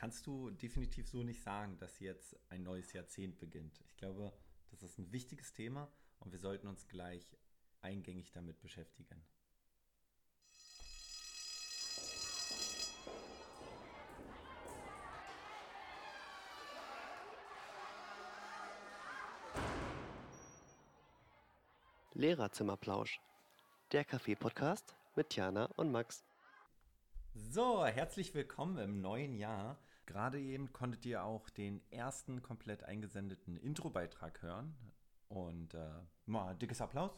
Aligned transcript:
kannst 0.00 0.26
du 0.26 0.48
definitiv 0.50 1.06
so 1.10 1.22
nicht 1.22 1.42
sagen, 1.42 1.76
dass 1.76 2.00
jetzt 2.00 2.34
ein 2.48 2.62
neues 2.62 2.94
Jahrzehnt 2.94 3.38
beginnt. 3.38 3.78
Ich 3.84 3.98
glaube, 3.98 4.32
das 4.70 4.82
ist 4.82 4.98
ein 4.98 5.12
wichtiges 5.12 5.52
Thema 5.52 5.92
und 6.20 6.32
wir 6.32 6.38
sollten 6.38 6.68
uns 6.68 6.88
gleich 6.88 7.36
eingängig 7.82 8.32
damit 8.32 8.58
beschäftigen. 8.60 9.22
Lehrerzimmerplausch, 22.14 23.20
der 23.92 24.06
Kaffee-Podcast 24.06 24.96
mit 25.14 25.28
Tiana 25.28 25.66
und 25.76 25.92
Max. 25.92 26.24
So, 27.34 27.84
herzlich 27.84 28.32
willkommen 28.32 28.78
im 28.78 29.02
neuen 29.02 29.36
Jahr. 29.36 29.78
Gerade 30.10 30.40
eben 30.40 30.72
konntet 30.72 31.06
ihr 31.06 31.22
auch 31.22 31.48
den 31.50 31.80
ersten 31.92 32.42
komplett 32.42 32.82
eingesendeten 32.82 33.56
Intro-Beitrag 33.56 34.42
hören. 34.42 34.74
Und 35.28 35.72
äh, 35.74 35.88
mal 36.26 36.56
dickes 36.56 36.80
Applaus. 36.80 37.12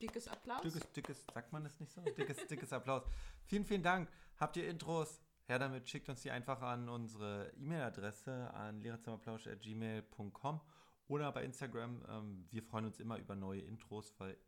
Dickes 0.00 0.28
Applaus. 0.28 0.62
Dickes, 0.62 0.92
dickes, 0.92 1.26
sagt 1.34 1.52
man 1.52 1.62
das 1.64 1.78
nicht 1.78 1.92
so? 1.92 2.00
Dickes, 2.00 2.46
dickes 2.50 2.72
Applaus. 2.72 3.02
Vielen, 3.44 3.66
vielen 3.66 3.82
Dank. 3.82 4.08
Habt 4.38 4.56
ihr 4.56 4.66
Intros? 4.66 5.20
Her 5.44 5.58
damit, 5.58 5.90
schickt 5.90 6.08
uns 6.08 6.22
die 6.22 6.30
einfach 6.30 6.62
an 6.62 6.88
unsere 6.88 7.52
E-Mail-Adresse 7.58 8.54
an 8.54 8.80
lehrerzimmerplausch.gmail.com 8.80 10.60
oder 11.08 11.32
bei 11.32 11.44
Instagram. 11.44 12.02
Ähm, 12.08 12.46
wir 12.48 12.62
freuen 12.62 12.86
uns 12.86 12.98
immer 12.98 13.18
über 13.18 13.34
neue 13.34 13.60
Intros, 13.60 14.14
weil 14.16 14.38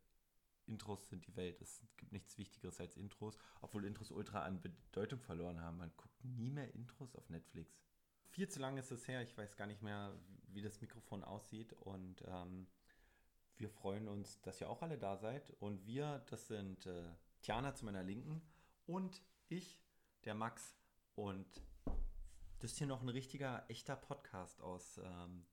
Intros 0.66 1.08
sind 1.08 1.26
die 1.26 1.36
Welt. 1.36 1.60
Es 1.60 1.82
gibt 1.96 2.12
nichts 2.12 2.38
Wichtigeres 2.38 2.80
als 2.80 2.96
Intros, 2.96 3.36
obwohl 3.60 3.84
Intros 3.84 4.10
ultra 4.10 4.42
an 4.44 4.60
Bedeutung 4.60 5.20
verloren 5.20 5.60
haben. 5.60 5.78
Man 5.78 5.92
guckt 5.96 6.24
nie 6.24 6.50
mehr 6.50 6.74
Intros 6.74 7.14
auf 7.14 7.28
Netflix. 7.30 7.78
Viel 8.28 8.48
zu 8.48 8.60
lange 8.60 8.80
ist 8.80 8.90
es 8.90 9.06
her. 9.06 9.22
Ich 9.22 9.36
weiß 9.36 9.56
gar 9.56 9.66
nicht 9.66 9.82
mehr, 9.82 10.12
wie 10.48 10.62
das 10.62 10.80
Mikrofon 10.80 11.22
aussieht. 11.22 11.72
Und 11.74 12.22
ähm, 12.26 12.66
wir 13.56 13.68
freuen 13.68 14.08
uns, 14.08 14.40
dass 14.42 14.60
ihr 14.60 14.68
auch 14.68 14.82
alle 14.82 14.98
da 14.98 15.16
seid. 15.16 15.50
Und 15.60 15.86
wir, 15.86 16.24
das 16.30 16.48
sind 16.48 16.86
äh, 16.86 17.14
Tiana 17.42 17.74
zu 17.74 17.84
meiner 17.84 18.02
Linken 18.02 18.42
und 18.86 19.22
ich, 19.48 19.82
der 20.24 20.34
Max. 20.34 20.76
Und 21.14 21.62
das 22.58 22.72
ist 22.72 22.78
hier 22.78 22.86
noch 22.86 23.02
ein 23.02 23.08
richtiger, 23.08 23.64
echter 23.68 23.94
Podcast 23.94 24.60
aus 24.60 24.98
ähm, 24.98 25.46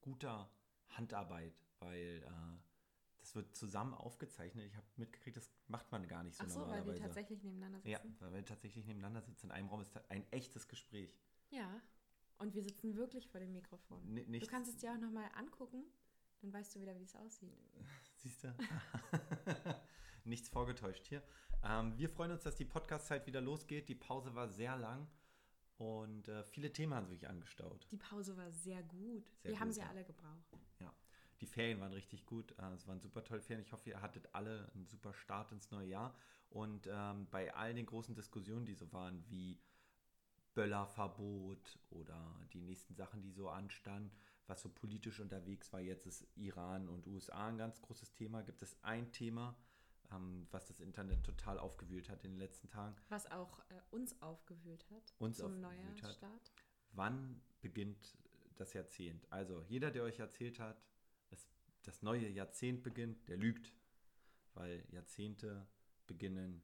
guter 0.00 0.50
Handarbeit, 0.90 1.60
weil 1.80 2.22
äh, 2.24 2.67
das 3.28 3.34
wird 3.34 3.54
zusammen 3.54 3.92
aufgezeichnet. 3.92 4.64
Ich 4.66 4.74
habe 4.74 4.86
mitgekriegt, 4.96 5.36
das 5.36 5.50
macht 5.66 5.92
man 5.92 6.08
gar 6.08 6.22
nicht 6.22 6.36
so 6.36 6.44
Ach 6.44 6.48
so, 6.48 6.68
weil 6.68 6.86
wir 6.86 6.94
tatsächlich 6.94 7.42
nebeneinander 7.42 7.78
sitzen. 7.80 7.90
Ja, 7.90 8.00
weil 8.20 8.32
wir 8.32 8.44
tatsächlich 8.44 8.86
nebeneinander 8.86 9.20
sitzen. 9.20 9.46
In 9.46 9.52
einem 9.52 9.68
Raum 9.68 9.82
ist 9.82 9.94
ein 10.08 10.24
echtes 10.32 10.66
Gespräch. 10.66 11.14
Ja. 11.50 11.80
Und 12.38 12.54
wir 12.54 12.62
sitzen 12.62 12.96
wirklich 12.96 13.28
vor 13.28 13.40
dem 13.40 13.52
Mikrofon. 13.52 14.00
N 14.08 14.24
du 14.24 14.30
nichts- 14.30 14.48
kannst 14.48 14.70
es 14.70 14.78
dir 14.78 14.92
auch 14.92 14.98
nochmal 14.98 15.28
angucken, 15.34 15.84
dann 16.40 16.52
weißt 16.52 16.74
du 16.74 16.80
wieder, 16.80 16.98
wie 16.98 17.02
es 17.02 17.14
aussieht. 17.16 17.52
Siehst 18.16 18.44
du? 18.44 18.54
Nichts 20.24 20.48
vorgetäuscht 20.48 21.06
hier. 21.06 21.22
Ähm, 21.62 21.98
wir 21.98 22.08
freuen 22.08 22.32
uns, 22.32 22.44
dass 22.44 22.56
die 22.56 22.64
Podcast-Zeit 22.64 23.26
wieder 23.26 23.40
losgeht. 23.40 23.88
Die 23.88 23.94
Pause 23.94 24.34
war 24.34 24.48
sehr 24.48 24.76
lang 24.76 25.06
und 25.76 26.28
äh, 26.28 26.44
viele 26.44 26.72
Themen 26.72 26.94
haben 26.94 27.08
sich 27.08 27.28
angestaut. 27.28 27.86
Die 27.90 27.96
Pause 27.96 28.36
war 28.36 28.50
sehr 28.50 28.82
gut. 28.84 29.30
Sehr 29.42 29.52
wir 29.52 29.60
haben 29.60 29.68
gut, 29.68 29.74
sie 29.74 29.80
ja. 29.80 29.88
alle 29.88 30.04
gebraucht. 30.04 30.58
Ja, 30.80 30.94
die 31.40 31.46
Ferien 31.46 31.80
waren 31.80 31.92
richtig 31.92 32.26
gut. 32.26 32.52
Äh, 32.58 32.72
Es 32.74 32.86
waren 32.86 33.00
super 33.00 33.22
tolle 33.24 33.40
Ferien. 33.40 33.64
Ich 33.64 33.72
hoffe, 33.72 33.90
ihr 33.90 34.00
hattet 34.02 34.34
alle 34.34 34.70
einen 34.74 34.86
super 34.86 35.12
Start 35.14 35.52
ins 35.52 35.70
neue 35.70 35.88
Jahr. 35.88 36.14
Und 36.50 36.88
ähm, 36.90 37.26
bei 37.30 37.54
all 37.54 37.74
den 37.74 37.86
großen 37.86 38.14
Diskussionen, 38.14 38.64
die 38.66 38.74
so 38.74 38.90
waren, 38.92 39.22
wie 39.28 39.60
Böllerverbot 40.54 41.78
oder 41.90 42.34
die 42.52 42.60
nächsten 42.60 42.94
Sachen, 42.94 43.22
die 43.22 43.30
so 43.30 43.48
anstanden, 43.48 44.10
was 44.46 44.62
so 44.62 44.68
politisch 44.70 45.20
unterwegs 45.20 45.72
war, 45.72 45.80
jetzt 45.80 46.06
ist 46.06 46.26
Iran 46.36 46.88
und 46.88 47.06
USA 47.06 47.48
ein 47.48 47.58
ganz 47.58 47.80
großes 47.82 48.12
Thema. 48.14 48.42
Gibt 48.42 48.62
es 48.62 48.76
ein 48.82 49.12
Thema, 49.12 49.54
ähm, 50.10 50.46
was 50.50 50.66
das 50.66 50.80
Internet 50.80 51.22
total 51.24 51.58
aufgewühlt 51.58 52.08
hat 52.08 52.24
in 52.24 52.32
den 52.32 52.38
letzten 52.40 52.68
Tagen? 52.68 52.96
Was 53.10 53.30
auch 53.30 53.60
äh, 53.68 53.80
uns 53.90 54.20
aufgewühlt 54.22 54.84
hat 54.90 55.14
Uns 55.18 55.36
zum. 55.38 55.60
Neujahrsstart. 55.60 56.52
wann 56.92 57.40
beginnt 57.60 58.16
das 58.56 58.72
Jahrzehnt? 58.72 59.30
Also 59.30 59.62
jeder, 59.68 59.90
der 59.90 60.02
euch 60.04 60.18
erzählt 60.18 60.58
hat, 60.58 60.82
das 61.88 62.02
neue 62.02 62.28
Jahrzehnt 62.28 62.82
beginnt, 62.82 63.26
der 63.28 63.38
lügt, 63.38 63.72
weil 64.52 64.84
Jahrzehnte 64.90 65.66
beginnen 66.06 66.62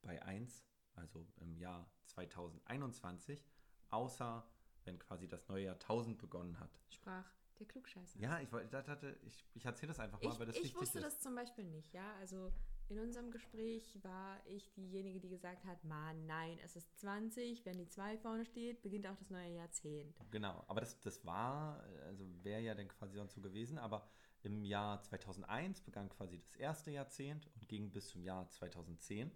bei 0.00 0.22
1, 0.22 0.64
also 0.94 1.26
im 1.36 1.54
Jahr 1.58 1.90
2021, 2.06 3.46
außer 3.90 4.48
wenn 4.84 4.98
quasi 4.98 5.28
das 5.28 5.46
neue 5.48 5.64
Jahrtausend 5.64 6.16
begonnen 6.18 6.58
hat. 6.58 6.80
Sprach 6.88 7.30
der 7.58 7.66
Klugscheißer. 7.66 8.18
Ja, 8.20 8.40
ich, 8.40 8.50
hatte, 8.52 9.18
ich, 9.22 9.44
ich 9.52 9.64
erzähle 9.66 9.88
das 9.88 10.00
einfach 10.00 10.22
mal, 10.22 10.32
Ich, 10.32 10.38
weil 10.38 10.46
das 10.46 10.56
ich 10.56 10.62
wichtig 10.62 10.80
wusste 10.80 10.98
ist. 11.00 11.04
das 11.04 11.20
zum 11.20 11.34
Beispiel 11.34 11.64
nicht, 11.64 11.92
ja. 11.92 12.14
Also 12.20 12.50
in 12.88 12.98
unserem 13.00 13.30
Gespräch 13.30 13.98
war 14.02 14.40
ich 14.46 14.72
diejenige, 14.72 15.20
die 15.20 15.28
gesagt 15.28 15.64
hat, 15.64 15.84
Mann, 15.84 16.24
nein, 16.24 16.58
es 16.64 16.76
ist 16.76 16.98
20, 17.00 17.66
wenn 17.66 17.76
die 17.76 17.88
2 17.88 18.16
vorne 18.18 18.46
steht, 18.46 18.80
beginnt 18.80 19.06
auch 19.06 19.16
das 19.16 19.28
neue 19.28 19.50
Jahrzehnt. 19.50 20.16
Genau, 20.30 20.64
aber 20.68 20.80
das, 20.80 20.98
das 21.00 21.22
war, 21.26 21.82
also 22.06 22.24
wäre 22.42 22.62
ja 22.62 22.74
dann 22.74 22.88
quasi 22.88 23.16
sonst 23.16 23.34
so 23.34 23.42
gewesen, 23.42 23.76
aber 23.76 24.08
im 24.42 24.64
Jahr 24.64 25.02
2001 25.02 25.80
begann 25.82 26.08
quasi 26.08 26.38
das 26.38 26.54
erste 26.56 26.90
Jahrzehnt 26.90 27.46
und 27.54 27.68
ging 27.68 27.90
bis 27.90 28.08
zum 28.08 28.22
Jahr 28.22 28.48
2010. 28.48 29.30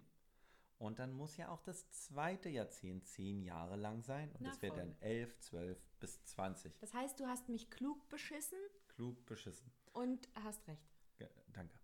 Und 0.79 0.99
dann 0.99 1.13
muss 1.13 1.37
ja 1.37 1.49
auch 1.49 1.61
das 1.61 1.89
zweite 1.91 2.49
Jahrzehnt 2.49 3.05
zehn 3.07 3.41
Jahre 3.41 3.75
lang 3.75 4.01
sein 4.01 4.29
und 4.33 4.41
Na 4.41 4.49
das 4.49 4.61
wäre 4.61 4.75
dann 4.75 4.95
11, 5.01 5.39
12 5.39 5.81
bis 5.99 6.23
20. 6.25 6.77
Das 6.79 6.93
heißt, 6.93 7.19
du 7.19 7.25
hast 7.27 7.47
mich 7.49 7.69
klug 7.69 8.07
beschissen 8.09 8.57
Klug 8.89 9.25
beschissen. 9.25 9.71
und 9.93 10.27
hast 10.43 10.67
recht. 10.67 10.83
Ge- 11.17 11.29
Danke. 11.53 11.77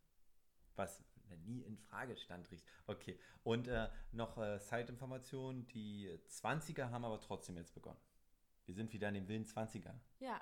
Was 0.75 1.03
nie 1.45 1.61
in 1.61 1.77
Frage 1.77 2.15
stand, 2.17 2.49
richtig. 2.51 2.69
Okay. 2.87 3.19
Und 3.43 3.67
äh, 3.67 3.89
noch 4.11 4.37
äh, 4.37 4.59
Side-Information: 4.59 5.67
Die 5.67 6.09
20er 6.27 6.89
haben 6.89 7.05
aber 7.05 7.21
trotzdem 7.21 7.55
jetzt 7.57 7.73
begonnen. 7.73 7.99
Wir 8.65 8.73
sind 8.75 8.91
wieder 8.93 9.07
in 9.09 9.13
den 9.15 9.27
wilden 9.27 9.45
20er. 9.45 9.93
Ja. 10.19 10.41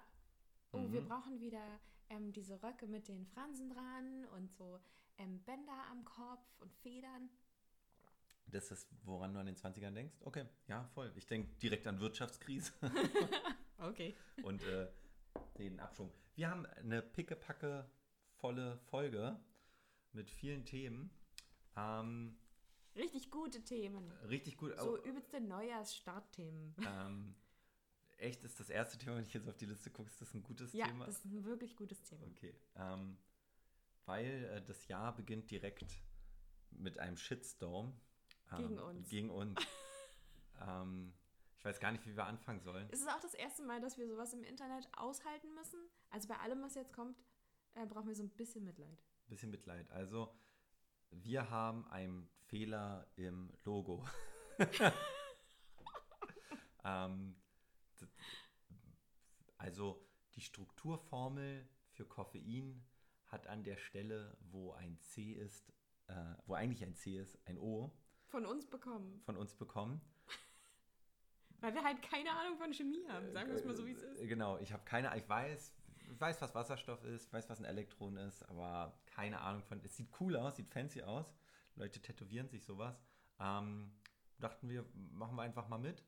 Oh, 0.72 0.78
Mhm. 0.80 0.94
wir 0.94 1.02
brauchen 1.02 1.40
wieder 1.40 1.80
ähm, 2.10 2.32
diese 2.32 2.62
Röcke 2.64 2.88
mit 2.88 3.08
den 3.08 3.26
Fransen 3.26 3.70
dran 3.70 4.26
und 4.36 4.52
so 4.54 4.80
ähm, 5.18 5.40
Bänder 5.44 5.84
am 5.92 6.04
Kopf 6.06 6.46
und 6.60 6.74
Federn. 6.76 7.30
Das 8.50 8.72
ist, 8.72 8.88
woran 9.04 9.34
du 9.34 9.40
an 9.40 9.46
den 9.46 9.56
20ern 9.58 9.92
denkst? 9.94 10.16
Okay, 10.22 10.46
ja, 10.68 10.86
voll. 10.94 11.12
Ich 11.16 11.26
denke 11.26 11.50
direkt 11.62 11.86
an 11.88 12.00
Wirtschaftskrise 12.00 12.72
Okay. 13.80 14.16
und 14.44 14.64
äh, 14.64 14.88
den 15.58 15.80
Abschwung. 15.80 16.12
Wir 16.36 16.50
haben 16.50 16.66
eine 16.66 17.02
pickepacke 17.02 17.90
volle 18.38 18.78
Folge 18.90 19.40
mit 20.14 20.30
vielen 20.30 20.66
Themen. 20.66 21.10
Ähm, 21.76 22.38
Richtig 22.96 23.30
gute 23.30 23.62
Themen. 23.64 24.12
richtig 24.30 24.58
gut. 24.58 24.76
So 24.80 24.98
übelste 25.04 25.40
Neujahrsstartthemen. 25.42 26.74
ähm, 26.88 27.36
echt 28.18 28.44
ist 28.44 28.60
das 28.60 28.70
erste 28.70 28.98
Thema, 28.98 29.18
wenn 29.18 29.26
ich 29.26 29.34
jetzt 29.34 29.48
auf 29.48 29.58
die 29.58 29.66
Liste 29.66 29.90
gucke, 29.90 30.10
ist 30.10 30.22
das 30.22 30.34
ein 30.34 30.44
gutes 30.44 30.74
Ja, 30.74 30.88
Thema? 30.88 31.06
das 31.06 31.18
ist 31.18 31.26
ein 31.26 31.46
wirklich 31.46 31.76
gutes 31.76 32.02
Thema. 32.04 32.26
Okay. 32.28 32.56
Ähm, 32.76 33.18
weil 34.06 34.46
äh, 34.46 34.62
das 34.64 34.88
Jahr 34.88 35.16
beginnt 35.16 35.50
direkt 35.52 35.86
mit 36.72 37.00
einem 37.00 37.18
Shitstorm. 37.18 37.94
Ähm, 38.52 38.58
Gegen 38.58 38.80
uns. 38.80 39.10
Gegen 39.10 39.30
uns. 39.30 39.60
ähm, 40.62 41.14
ich 41.58 41.66
weiß 41.66 41.80
gar 41.80 41.92
nicht, 41.92 42.06
wie 42.06 42.16
wir 42.16 42.26
anfangen 42.26 42.62
sollen. 42.62 42.90
Ist 42.90 43.02
es 43.02 43.08
auch 43.08 43.20
das 43.20 43.34
erste 43.34 43.64
Mal, 43.64 43.82
dass 43.82 43.98
wir 43.98 44.08
sowas 44.08 44.34
im 44.34 44.44
Internet 44.44 44.88
aushalten 44.96 45.54
müssen? 45.54 45.80
Also 46.10 46.28
bei 46.28 46.38
allem, 46.38 46.62
was 46.62 46.76
jetzt 46.76 46.94
kommt, 46.94 47.18
äh, 47.76 47.86
brauchen 47.86 48.08
wir 48.08 48.16
so 48.16 48.24
ein 48.24 48.30
bisschen 48.30 48.64
Mitleid. 48.64 49.04
Bisschen 49.28 49.52
Mitleid. 49.52 49.90
Also, 49.92 50.34
wir 51.12 51.50
haben 51.50 51.86
einen 51.88 52.30
Fehler 52.46 53.08
im 53.16 53.52
Logo. 53.66 54.08
ähm, 56.84 57.36
also, 59.58 60.04
die 60.36 60.42
Strukturformel 60.42 61.68
für 61.92 62.06
Koffein 62.06 62.86
hat 63.26 63.48
an 63.48 63.64
der 63.64 63.78
Stelle, 63.78 64.38
wo 64.40 64.72
ein 64.74 65.00
C 65.02 65.34
ist, 65.34 65.74
äh, 66.08 66.14
wo 66.46 66.54
eigentlich 66.54 66.84
ein 66.84 66.94
C 66.96 67.18
ist, 67.18 67.38
ein 67.48 67.58
O 67.58 67.92
Von 68.28 68.46
uns 68.46 68.68
bekommen. 68.68 69.22
von 69.26 69.36
uns 69.36 69.56
bekommen. 69.56 70.02
Weil 71.60 71.74
wir 71.74 71.84
halt 71.84 72.02
keine 72.04 72.32
Ahnung 72.32 72.58
von 72.58 72.72
Chemie 72.74 73.06
haben. 73.10 73.32
Sagen 73.32 73.50
wir 73.50 73.56
es 73.56 73.66
mal 73.66 73.76
so, 73.76 73.86
wie 73.86 73.92
es 73.92 74.04
ist. 74.04 74.22
Äh, 74.22 74.28
Genau, 74.28 74.58
ich 74.60 74.72
habe 74.72 74.84
keine, 74.86 75.16
ich 75.18 75.28
weiß, 75.28 75.74
ich 76.12 76.22
weiß, 76.22 76.40
was 76.42 76.54
Wasserstoff 76.54 77.04
ist, 77.04 77.34
weiß, 77.34 77.50
was 77.50 77.60
ein 77.60 77.66
Elektron 77.66 78.16
ist, 78.18 78.44
aber 78.44 78.98
keine 79.08 79.42
Ahnung 79.42 79.64
von. 79.64 79.82
Es 79.84 79.98
sieht 79.98 80.10
cool 80.20 80.36
aus, 80.38 80.56
sieht 80.56 80.70
fancy 80.70 81.02
aus. 81.02 81.34
Leute 81.76 82.00
tätowieren 82.00 82.48
sich 82.48 82.64
sowas. 82.64 83.04
Ähm, 83.40 83.92
dachten 84.40 84.70
wir, 84.70 84.86
machen 84.94 85.36
wir 85.36 85.42
einfach 85.42 85.68
mal 85.68 85.80
mit. 85.80 86.04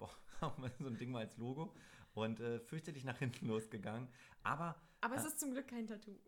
Boah, 0.00 0.10
haben 0.40 0.62
wir 0.64 0.72
so 0.80 0.88
ein 0.88 0.98
Ding 0.98 1.12
mal 1.12 1.20
als 1.20 1.36
Logo 1.36 1.72
und 2.14 2.40
äh, 2.40 2.58
fürchterlich 2.58 3.04
nach 3.04 3.18
hinten 3.18 3.46
losgegangen. 3.46 4.08
Aber 4.42 4.74
Aber 5.00 5.14
es 5.14 5.24
ist 5.24 5.38
zum 5.38 5.52
Glück 5.52 5.68
kein 5.68 5.86
Tattoo. 5.86 6.18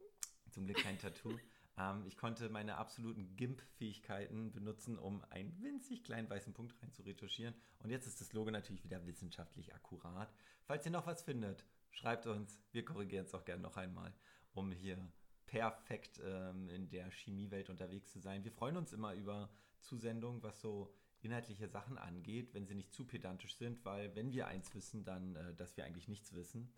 zum 0.51 0.67
Glück 0.67 0.79
kein 0.79 0.99
Tattoo. 0.99 1.37
Ähm, 1.79 2.05
ich 2.05 2.19
konnte 2.19 2.51
meine 2.51 2.77
absoluten 2.77 3.35
GIMP-Fähigkeiten 3.35 4.53
benutzen, 4.53 4.99
um 4.99 5.25
einen 5.31 5.59
winzig 5.63 6.05
kleinen 6.05 6.29
weißen 6.29 6.53
Punkt 6.53 6.75
rein 6.83 6.93
zu 6.93 7.01
retuschieren. 7.01 7.55
Und 7.79 7.89
jetzt 7.89 8.07
ist 8.07 8.21
das 8.21 8.35
Logo 8.35 8.51
natürlich 8.51 8.85
wieder 8.85 9.07
wissenschaftlich 9.07 9.75
akkurat. 9.75 10.31
Falls 10.65 10.85
ihr 10.85 10.93
noch 10.93 11.07
was 11.07 11.23
findet, 11.23 11.65
schreibt 11.91 12.27
uns. 12.27 12.61
Wir 12.73 12.85
korrigieren 12.85 13.25
es 13.25 13.33
auch 13.33 13.47
gerne 13.47 13.63
noch 13.63 13.79
einmal, 13.79 14.13
um 14.53 14.71
hier 14.71 14.99
perfekt 15.47 16.21
ähm, 16.23 16.69
in 16.69 16.91
der 16.91 17.11
Chemiewelt 17.11 17.71
unterwegs 17.71 18.11
zu 18.13 18.19
sein. 18.21 18.45
Wir 18.45 18.53
freuen 18.53 18.77
uns 18.77 18.93
immer 18.93 19.15
über 19.15 19.49
Zusendungen, 19.81 20.43
was 20.43 20.61
so 20.61 20.93
inhaltliche 21.25 21.69
Sachen 21.69 21.99
angeht, 21.99 22.53
wenn 22.55 22.67
sie 22.67 22.75
nicht 22.75 22.93
zu 22.93 23.05
pedantisch 23.07 23.57
sind, 23.57 23.85
weil 23.85 24.15
wenn 24.17 24.33
wir 24.33 24.47
eins 24.49 24.75
wissen, 24.75 25.05
dann, 25.05 25.37
äh, 25.37 25.55
dass 25.55 25.77
wir 25.77 25.85
eigentlich 25.85 26.09
nichts 26.09 26.33
wissen. 26.35 26.73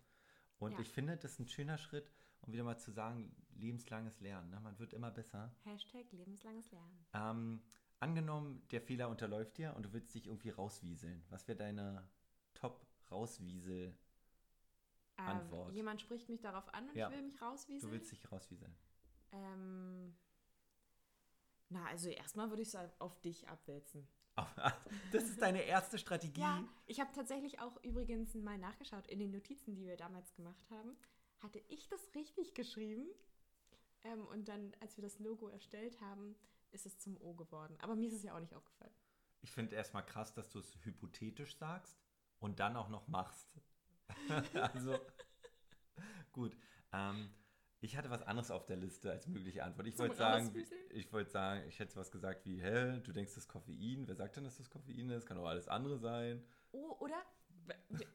Und 0.59 0.73
Ja. 0.73 0.79
ich 0.79 0.89
finde, 0.89 1.17
das 1.17 1.33
ist 1.33 1.39
ein 1.39 1.47
schöner 1.47 1.77
Schritt, 1.77 2.11
um 2.41 2.53
wieder 2.53 2.63
mal 2.63 2.77
zu 2.77 2.91
sagen, 2.91 3.35
lebenslanges 3.55 4.19
Lernen. 4.21 4.49
Ne? 4.51 4.59
Man 4.59 4.77
wird 4.79 4.93
immer 4.93 5.11
besser. 5.11 5.53
Hashtag 5.63 6.11
lebenslanges 6.11 6.71
Lernen. 6.71 7.05
Ähm, 7.13 7.61
angenommen, 7.99 8.65
der 8.71 8.81
Fehler 8.81 9.09
unterläuft 9.09 9.57
dir 9.57 9.75
und 9.75 9.83
du 9.83 9.93
willst 9.93 10.13
dich 10.13 10.27
irgendwie 10.27 10.49
rauswieseln. 10.51 11.25
Was 11.29 11.47
wäre 11.47 11.57
deine 11.57 12.07
Top-Rauswiesel? 12.53 13.97
Ähm, 15.17 15.25
Antwort. 15.27 15.73
Jemand 15.73 16.01
spricht 16.01 16.29
mich 16.29 16.41
darauf 16.41 16.71
an 16.73 16.89
und 16.89 16.95
Ja. 16.95 17.07
ich 17.09 17.15
will 17.15 17.21
mich 17.23 17.41
rauswieseln. 17.41 17.89
Du 17.89 17.91
willst 17.97 18.11
dich 18.11 18.31
rauswieseln. 18.31 18.75
ähm, 19.31 20.15
na, 21.69 21.85
also 21.87 22.09
erstmal 22.09 22.49
würde 22.49 22.61
ich 22.61 22.73
es 22.73 22.75
auf 23.01 23.19
dich 23.21 23.47
abwälzen. 23.49 24.07
Das 25.11 25.23
ist 25.23 25.41
deine 25.41 25.61
erste 25.61 25.97
Strategie. 25.97 26.41
Ja, 26.41 26.63
ich 26.87 26.99
habe 26.99 27.11
tatsächlich 27.13 27.59
auch 27.59 27.81
übrigens 27.83 28.33
mal 28.35 28.57
nachgeschaut 28.57 29.07
in 29.07 29.19
den 29.19 29.31
Notizen, 29.31 29.75
die 29.75 29.85
wir 29.85 29.97
damals 29.97 30.33
gemacht 30.33 30.65
haben. 30.69 30.97
Hatte 31.39 31.61
ich 31.69 31.87
das 31.87 32.13
richtig 32.15 32.53
geschrieben? 32.53 33.07
Ähm, 34.03 34.25
und 34.27 34.47
dann, 34.47 34.73
als 34.81 34.97
wir 34.97 35.03
das 35.03 35.19
Logo 35.19 35.47
erstellt 35.47 35.99
haben, 36.01 36.35
ist 36.71 36.85
es 36.85 36.99
zum 36.99 37.19
O 37.21 37.33
geworden. 37.33 37.77
Aber 37.81 37.95
mir 37.95 38.07
ist 38.07 38.15
es 38.15 38.23
ja 38.23 38.35
auch 38.35 38.39
nicht 38.39 38.55
aufgefallen. 38.55 38.93
Ich 39.41 39.51
finde 39.51 39.75
erstmal 39.75 40.05
krass, 40.05 40.33
dass 40.33 40.49
du 40.49 40.59
es 40.59 40.75
hypothetisch 40.83 41.55
sagst 41.57 41.97
und 42.39 42.59
dann 42.59 42.75
auch 42.75 42.89
noch 42.89 43.07
machst. 43.07 43.47
also, 44.53 44.99
gut. 46.31 46.57
Ähm, 46.91 47.29
ich 47.85 47.95
hatte 47.97 48.09
was 48.09 48.21
anderes 48.23 48.51
auf 48.51 48.65
der 48.65 48.77
Liste 48.77 49.11
als 49.11 49.27
mögliche 49.27 49.63
Antwort. 49.63 49.87
Ich 49.87 49.97
wollte 49.97 50.15
sagen, 50.15 50.51
ich 50.89 51.11
wollte 51.13 51.31
sagen, 51.31 51.63
ich 51.67 51.79
hätte 51.79 51.95
was 51.95 52.11
gesagt 52.11 52.45
wie, 52.45 52.61
hä, 52.61 52.99
du 53.01 53.11
denkst, 53.11 53.31
das 53.33 53.43
ist 53.43 53.47
Koffein? 53.47 54.07
Wer 54.07 54.15
sagt 54.15 54.35
denn, 54.35 54.43
dass 54.43 54.57
das 54.57 54.69
Koffein 54.69 55.09
ist? 55.11 55.25
Kann 55.25 55.37
auch 55.37 55.45
alles 55.47 55.67
andere 55.67 55.97
sein. 55.97 56.43
Oh, 56.71 56.95
oder? 56.99 57.21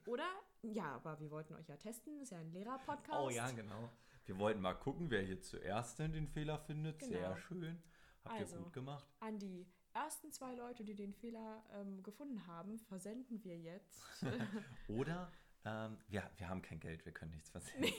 Oder? 0.07 0.29
Ja, 0.63 0.95
aber 0.97 1.19
wir 1.21 1.31
wollten 1.31 1.55
euch 1.55 1.69
ja 1.69 1.77
testen. 1.77 2.21
Ist 2.21 2.31
ja 2.33 2.39
ein 2.39 2.53
Lehrer-Podcast. 2.53 3.19
Oh 3.21 3.31
ja, 3.31 3.51
genau. 3.51 3.91
Wir 4.27 4.39
wollten 4.39 4.61
mal 4.61 4.75
gucken, 4.75 5.11
wer 5.11 5.23
hier 5.23 5.41
zuerst 5.41 5.99
denn 5.99 6.13
den 6.13 6.29
Fehler 6.29 6.59
findet. 6.59 7.01
Sehr 7.03 7.21
Genau. 7.21 7.37
schön. 7.37 7.83
Habt 8.25 8.39
Also. 8.41 8.57
ihr 8.57 8.63
gut 8.63 8.73
gemacht. 8.73 9.07
An 9.21 9.39
die 9.39 9.67
ersten 9.93 10.31
zwei 10.31 10.55
Leute, 10.55 10.85
die 10.85 10.95
den 10.95 11.15
Fehler 11.15 11.65
ähm, 11.73 12.03
gefunden 12.03 12.47
haben, 12.47 12.79
versenden 12.79 13.43
wir 13.43 13.59
jetzt. 13.59 14.03
Oder 14.89 15.33
ähm, 15.65 15.99
wir, 16.09 16.31
wir 16.37 16.49
haben 16.49 16.63
kein 16.63 16.79
Geld, 16.81 17.05
wir 17.05 17.13
können 17.13 17.33
nichts 17.33 17.51
versenden. 17.51 17.91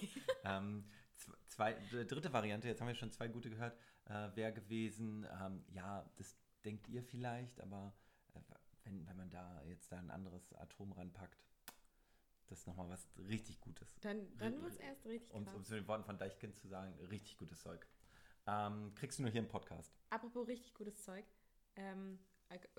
ähm, 0.46 0.86
z- 0.86 1.01
zwei, 1.48 1.74
dritte 1.90 2.34
Variante, 2.34 2.68
jetzt 2.68 2.82
haben 2.82 2.88
wir 2.88 2.96
schon 2.96 3.12
zwei 3.12 3.28
gute 3.28 3.50
gehört, 3.50 3.78
äh, 4.06 4.30
wäre 4.36 4.54
gewesen, 4.54 5.28
ähm, 5.42 5.64
ja, 5.70 6.10
das 6.18 6.36
denkt 6.64 6.88
ihr 6.88 7.04
vielleicht, 7.04 7.60
aber 7.60 7.94
äh, 8.34 8.40
wenn, 8.84 9.06
wenn 9.08 9.18
man 9.18 9.30
da 9.30 9.64
jetzt 9.64 9.92
da 9.92 9.98
ein 9.98 10.12
anderes 10.12 10.54
Atom 10.54 10.92
ranpackt, 10.92 11.44
das 12.48 12.60
ist 12.60 12.68
nochmal 12.68 12.90
was 12.90 13.08
richtig 13.18 13.62
Gutes. 13.62 13.96
Dann, 14.02 14.28
dann 14.38 14.62
wird 14.62 14.74
es 14.74 14.78
erst 14.78 15.06
richtig 15.06 15.34
Um 15.34 15.46
krass. 15.46 15.56
um 15.56 15.64
zu 15.64 15.76
den 15.76 15.88
Worten 15.88 16.04
von 16.04 16.18
Deichkind 16.18 16.58
zu 16.58 16.68
sagen, 16.68 16.94
richtig 17.10 17.38
gutes 17.38 17.62
Zeug. 17.62 17.88
Ähm, 18.46 18.94
kriegst 18.96 19.20
du 19.20 19.24
nur 19.24 19.32
hier 19.32 19.42
im 19.42 19.48
Podcast. 19.48 19.94
Apropos 20.10 20.48
richtig 20.48 20.74
gutes 20.74 21.02
Zeug. 21.04 21.24
Ähm, 21.76 22.16
äh, 22.16 22.31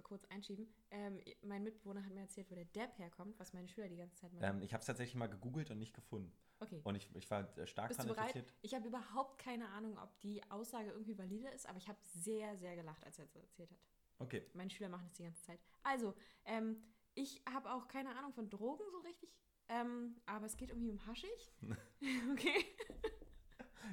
kurz 0.03 0.25
einschieben. 0.27 0.73
Ähm, 0.91 1.21
mein 1.43 1.63
Mitbewohner 1.63 2.05
hat 2.05 2.13
mir 2.13 2.21
erzählt, 2.21 2.51
wo 2.51 2.55
der 2.55 2.65
Depp 2.65 2.99
herkommt, 2.99 3.39
was 3.39 3.53
meine 3.53 3.69
Schüler 3.69 3.89
die 3.89 3.97
ganze 3.97 4.17
Zeit 4.17 4.33
machen. 4.33 4.57
Ähm, 4.57 4.63
ich 4.63 4.73
habe 4.73 4.81
es 4.81 4.87
tatsächlich 4.87 5.15
mal 5.15 5.29
gegoogelt 5.29 5.71
und 5.71 5.79
nicht 5.79 5.95
gefunden. 5.95 6.33
okay. 6.61 6.81
Und 6.85 6.95
ich, 6.95 7.15
ich 7.15 7.31
war 7.31 7.57
äh, 7.59 7.67
stark 7.67 7.89
Bist 7.89 8.01
daran 8.01 8.17
interessiert. 8.17 8.53
Ich 8.63 8.75
habe 8.75 8.89
überhaupt 8.89 9.39
keine 9.39 9.69
Ahnung, 9.71 9.99
ob 9.99 10.19
die 10.21 10.43
Aussage 10.51 10.91
irgendwie 10.91 11.17
valide 11.17 11.49
ist, 11.49 11.69
aber 11.69 11.79
ich 11.79 11.89
habe 11.89 11.99
sehr, 12.03 12.57
sehr 12.57 12.77
gelacht, 12.77 13.05
als 13.05 13.19
er 13.19 13.25
es 13.25 13.35
erzählt 13.35 13.71
hat. 13.71 13.79
Okay. 14.19 14.47
Meine 14.55 14.71
Schüler 14.71 14.89
machen 14.89 15.07
das 15.07 15.15
die 15.15 15.25
ganze 15.25 15.43
Zeit. 15.43 15.61
Also, 15.83 16.15
ähm, 16.45 16.83
ich 17.15 17.43
habe 17.53 17.73
auch 17.73 17.89
keine 17.89 18.17
Ahnung 18.17 18.33
von 18.33 18.49
Drogen 18.49 18.85
so 18.91 18.99
richtig, 19.01 19.29
ähm, 19.69 20.17
aber 20.27 20.47
es 20.47 20.57
geht 20.57 20.71
irgendwie 20.71 20.91
um 20.91 21.07
Haschisch. 21.07 21.53
okay. 22.33 22.65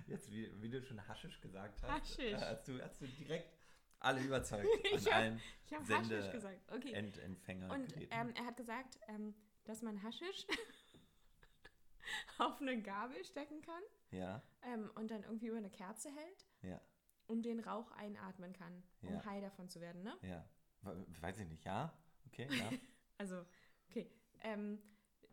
Jetzt, 0.07 0.31
wie, 0.31 0.49
wie 0.61 0.69
du 0.69 0.81
schon 0.81 1.05
Haschisch 1.07 1.39
gesagt 1.41 1.81
hast, 1.83 1.91
Haschisch. 1.91 2.33
äh, 2.33 2.37
hast, 2.37 2.67
du, 2.67 2.81
hast 2.81 3.01
du 3.01 3.07
direkt 3.07 3.58
alle 3.99 4.21
überzeugt 4.21 4.67
an 4.91 4.97
Ich 4.97 5.05
hab- 5.07 5.15
allen 5.15 5.41
Ich 5.65 5.73
habe 5.73 5.85
Sende- 5.85 6.17
Haschisch 6.19 6.31
gesagt. 6.31 6.71
Okay. 6.71 6.93
End 6.93 7.17
Empfänger 7.17 7.71
Und 7.73 7.93
ähm, 8.11 8.33
er 8.35 8.45
hat 8.45 8.57
gesagt, 8.57 8.99
ähm, 9.07 9.35
dass 9.65 9.81
man 9.81 10.01
Haschisch 10.01 10.45
auf 12.37 12.59
eine 12.61 12.81
Gabel 12.81 13.23
stecken 13.23 13.61
kann 13.61 13.83
ja, 14.11 14.41
ähm, 14.63 14.89
und 14.95 15.11
dann 15.11 15.23
irgendwie 15.23 15.47
über 15.47 15.57
eine 15.57 15.69
Kerze 15.69 16.09
hält 16.09 16.45
ja, 16.63 16.81
und 17.27 17.43
den 17.43 17.59
Rauch 17.59 17.91
einatmen 17.91 18.53
kann, 18.53 18.83
um 19.01 19.13
Ja. 19.13 19.25
high 19.25 19.41
davon 19.41 19.69
zu 19.69 19.79
werden, 19.81 20.03
ne? 20.03 20.17
ja. 20.23 20.45
We- 20.81 21.05
Weiß 21.21 21.37
ich 21.39 21.47
nicht, 21.47 21.65
ja? 21.65 21.93
Okay, 22.27 22.47
ja. 22.51 22.69
Also, 23.17 23.45
okay. 23.89 24.09
Ähm, 24.43 24.81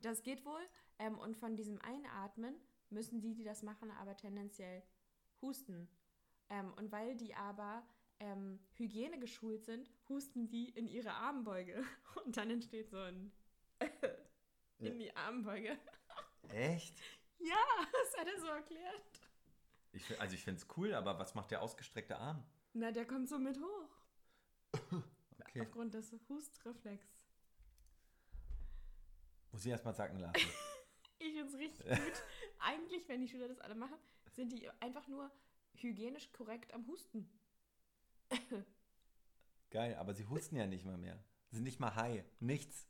das 0.02 0.22
geht 0.24 0.44
wohl. 0.44 0.60
Ähm, 0.98 1.16
und 1.18 1.36
von 1.36 1.54
diesem 1.54 1.80
Einatmen 1.82 2.56
müssen 2.90 3.20
die, 3.20 3.32
die 3.32 3.44
das 3.44 3.62
machen, 3.62 3.92
aber 3.92 4.16
tendenziell 4.16 4.82
husten. 5.40 5.88
Ähm, 6.50 6.72
und 6.74 6.90
weil 6.90 7.14
die 7.16 7.32
aber 7.36 7.86
ähm, 8.20 8.58
Hygiene 8.74 9.18
geschult 9.18 9.64
sind, 9.64 9.90
husten 10.08 10.48
die 10.48 10.70
in 10.70 10.88
ihre 10.88 11.12
Armbeuge. 11.12 11.84
Und 12.24 12.36
dann 12.36 12.50
entsteht 12.50 12.90
so 12.90 12.98
ein 12.98 13.32
in 14.78 14.98
die 14.98 15.14
Armbeuge. 15.14 15.78
Echt? 16.48 17.00
Ja, 17.38 17.54
das 17.92 18.18
hat 18.18 18.26
er 18.26 18.40
so 18.40 18.46
erklärt. 18.46 19.02
Ich, 19.92 20.18
also 20.18 20.34
ich 20.34 20.42
finde 20.42 20.58
es 20.58 20.66
cool, 20.78 20.94
aber 20.94 21.18
was 21.18 21.34
macht 21.34 21.50
der 21.50 21.60
ausgestreckte 21.60 22.16
Arm? 22.16 22.42
Na, 22.72 22.90
der 22.90 23.06
kommt 23.06 23.28
so 23.28 23.38
mit 23.38 23.58
hoch. 23.58 23.90
Okay. 25.38 25.60
Aufgrund 25.60 25.92
des 25.92 26.16
Hustreflex. 26.30 27.06
Muss 29.52 29.66
ich 29.66 29.70
erstmal 29.70 29.94
sacken 29.94 30.18
lassen. 30.18 30.48
Ich 31.18 31.34
finde 31.34 31.46
es 31.46 31.58
richtig 31.58 31.86
gut. 31.86 32.24
Eigentlich, 32.58 33.06
wenn 33.06 33.20
die 33.20 33.28
Schüler 33.28 33.48
das 33.48 33.60
alle 33.60 33.74
machen, 33.74 33.98
sind 34.30 34.50
die 34.52 34.68
einfach 34.80 35.06
nur 35.08 35.30
hygienisch 35.74 36.32
korrekt 36.32 36.72
am 36.72 36.86
Husten. 36.86 37.30
Geil, 39.70 39.94
aber 39.96 40.14
sie 40.14 40.26
husten 40.26 40.56
ja 40.56 40.66
nicht 40.66 40.84
mal 40.84 40.96
mehr. 40.98 41.18
Sie 41.50 41.56
sind 41.56 41.64
nicht 41.64 41.80
mal 41.80 41.94
high. 41.94 42.24
Nichts. 42.40 42.88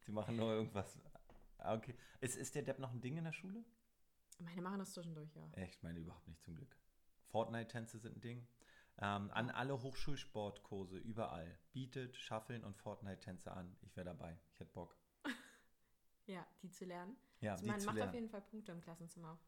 Sie 0.00 0.12
machen 0.12 0.36
nur 0.36 0.52
irgendwas. 0.52 0.98
Ah, 1.58 1.74
Okay. 1.74 1.94
Ist, 2.20 2.36
ist 2.36 2.54
der 2.54 2.62
Depp 2.62 2.78
noch 2.78 2.92
ein 2.92 3.00
Ding 3.00 3.16
in 3.16 3.24
der 3.24 3.32
Schule? 3.32 3.64
Meine 4.38 4.60
machen 4.60 4.78
das 4.78 4.92
zwischendurch, 4.92 5.34
ja. 5.34 5.48
Echt, 5.52 5.82
meine 5.82 5.98
überhaupt 5.98 6.28
nicht 6.28 6.42
zum 6.42 6.54
Glück. 6.54 6.76
Fortnite-Tänze 7.28 7.98
sind 7.98 8.16
ein 8.16 8.20
Ding. 8.20 8.46
Ähm, 8.98 9.30
an 9.30 9.50
alle 9.50 9.82
Hochschulsportkurse, 9.82 10.98
überall. 10.98 11.58
Bietet, 11.72 12.16
Shuffeln 12.16 12.62
und 12.64 12.76
Fortnite-Tänze 12.76 13.50
an. 13.52 13.76
Ich 13.82 13.96
wäre 13.96 14.06
dabei. 14.06 14.38
Ich 14.52 14.60
hätte 14.60 14.72
Bock. 14.72 14.96
Ja, 16.28 16.44
die 16.60 16.70
zu 16.72 16.84
lernen. 16.84 17.16
Ja, 17.40 17.52
also 17.52 17.62
die 17.64 17.70
man 17.70 17.78
zu 17.78 17.86
macht 17.86 17.94
auf 17.94 17.98
lernen. 17.98 18.14
jeden 18.14 18.28
Fall 18.28 18.42
Punkte 18.42 18.72
im 18.72 18.80
Klassenzimmer. 18.80 19.38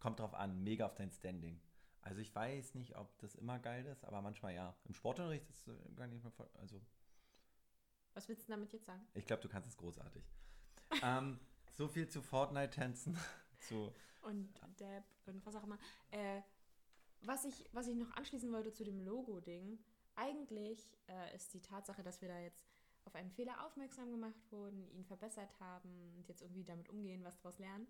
Kommt 0.00 0.18
drauf 0.18 0.34
an, 0.34 0.60
mega 0.64 0.86
auf 0.86 0.94
dein 0.96 1.12
Standing. 1.12 1.60
Also 2.02 2.20
ich 2.20 2.34
weiß 2.34 2.74
nicht, 2.74 2.96
ob 2.96 3.16
das 3.18 3.34
immer 3.34 3.58
geil 3.58 3.84
ist, 3.86 4.04
aber 4.04 4.22
manchmal 4.22 4.54
ja. 4.54 4.74
Im 4.84 4.94
Sportunterricht 4.94 5.48
ist 5.50 5.68
es 5.68 5.96
gar 5.96 6.06
nicht 6.06 6.22
mehr 6.22 6.32
voll. 6.32 6.48
Also 6.54 6.80
Was 8.14 8.28
willst 8.28 8.48
du 8.48 8.52
damit 8.52 8.72
jetzt 8.72 8.86
sagen? 8.86 9.06
ich 9.14 9.26
glaube, 9.26 9.42
du 9.42 9.48
kannst 9.48 9.68
es 9.68 9.76
großartig. 9.76 10.24
ähm, 11.02 11.38
so 11.72 11.88
viel 11.88 12.08
zu 12.08 12.22
Fortnite-Tänzen. 12.22 13.18
zu 13.60 13.92
Und 14.22 14.52
Dab 14.76 15.04
und 15.26 15.44
was 15.46 15.56
auch 15.56 15.64
immer. 15.64 15.78
Äh, 16.10 16.42
was, 17.22 17.44
ich, 17.46 17.64
was 17.72 17.86
ich 17.86 17.96
noch 17.96 18.10
anschließen 18.16 18.52
wollte 18.52 18.70
zu 18.72 18.84
dem 18.84 19.00
Logo-Ding, 19.00 19.78
eigentlich 20.14 20.90
äh, 21.08 21.34
ist 21.34 21.54
die 21.54 21.62
Tatsache, 21.62 22.02
dass 22.02 22.20
wir 22.20 22.28
da 22.28 22.38
jetzt 22.38 22.66
auf 23.04 23.14
einen 23.14 23.30
Fehler 23.30 23.64
aufmerksam 23.64 24.10
gemacht 24.10 24.40
wurden, 24.50 24.90
ihn 24.90 25.06
verbessert 25.06 25.58
haben 25.58 26.12
und 26.16 26.28
jetzt 26.28 26.42
irgendwie 26.42 26.64
damit 26.64 26.90
umgehen, 26.90 27.24
was 27.24 27.36
daraus 27.38 27.58
lernen, 27.58 27.86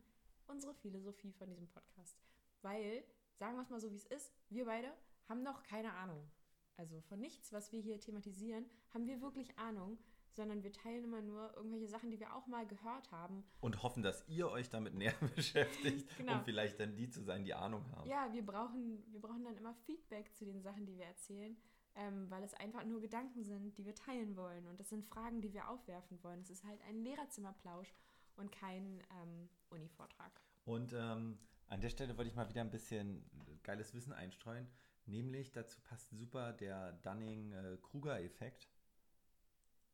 unsere 0.47 0.73
Philosophie 0.75 1.33
von 1.33 1.49
diesem 1.49 1.67
Podcast. 1.69 2.17
Weil, 2.63 3.03
sagen 3.41 3.57
wir 3.57 3.63
es 3.63 3.71
mal 3.71 3.81
so, 3.81 3.91
wie 3.91 3.97
es 3.97 4.07
ist, 4.07 4.33
wir 4.51 4.67
beide 4.67 4.93
haben 5.29 5.43
noch 5.43 5.63
keine 5.63 5.95
Ahnung. 5.95 6.31
Also 6.77 7.01
von 7.01 7.19
nichts, 7.19 7.53
was 7.53 7.73
wir 7.73 7.81
hier 7.81 7.99
thematisieren, 7.99 8.67
haben 8.93 9.07
wir 9.07 9.21
wirklich 9.23 9.59
Ahnung, 9.59 9.99
sondern 10.33 10.63
wir 10.63 10.73
teilen 10.73 11.05
immer 11.05 11.23
nur 11.23 11.55
irgendwelche 11.57 11.89
Sachen, 11.89 12.11
die 12.11 12.21
wir 12.21 12.35
auch 12.37 12.47
mal 12.47 12.67
gehört 12.67 13.11
haben 13.11 13.43
und 13.61 13.83
hoffen, 13.83 14.03
dass 14.03 14.27
ihr 14.29 14.49
euch 14.51 14.69
damit 14.69 14.95
näher 14.95 15.15
beschäftigt, 15.35 16.07
Genau. 16.19 16.35
um 16.35 16.45
vielleicht 16.45 16.79
dann 16.81 16.95
die 16.95 17.09
zu 17.09 17.23
sein, 17.23 17.45
die 17.45 17.55
Ahnung 17.55 17.85
haben. 17.93 18.09
Ja, 18.09 18.31
wir 18.33 18.45
brauchen, 18.45 19.03
wir 19.11 19.21
brauchen 19.21 19.45
dann 19.45 19.57
immer 19.57 19.75
Feedback 19.87 20.35
zu 20.37 20.45
den 20.45 20.61
Sachen, 20.63 20.85
die 20.87 20.97
wir 20.97 21.07
erzählen, 21.07 21.57
ähm, 21.97 22.31
weil 22.31 22.43
es 22.45 22.55
einfach 22.55 22.85
nur 22.85 23.01
Gedanken 23.01 23.43
sind, 23.43 23.77
die 23.79 23.85
wir 23.87 23.95
teilen 23.95 24.37
wollen. 24.37 24.67
Und 24.67 24.79
das 24.79 24.91
sind 24.91 25.05
Fragen, 25.07 25.41
die 25.41 25.53
wir 25.53 25.69
aufwerfen 25.69 26.23
wollen. 26.23 26.41
Es 26.41 26.51
ist 26.51 26.65
halt 26.65 26.81
ein 26.83 27.03
Lehrerzimmerplausch 27.03 27.93
und 28.37 28.53
kein 28.53 29.03
ähm, 29.23 29.49
Uni-Vortrag. 29.71 30.41
Und 30.65 30.93
ähm, 30.93 31.39
an 31.71 31.81
der 31.81 31.89
Stelle 31.89 32.17
wollte 32.17 32.29
ich 32.31 32.37
mal 32.37 32.49
wieder 32.49 32.61
ein 32.61 32.71
bisschen 32.71 33.25
geiles 33.63 33.95
Wissen 33.95 34.13
einstreuen. 34.13 34.69
Nämlich 35.07 35.53
dazu 35.53 35.81
passt 35.81 36.11
super 36.11 36.53
der 36.53 36.93
Dunning-Kruger-Effekt. 36.93 38.69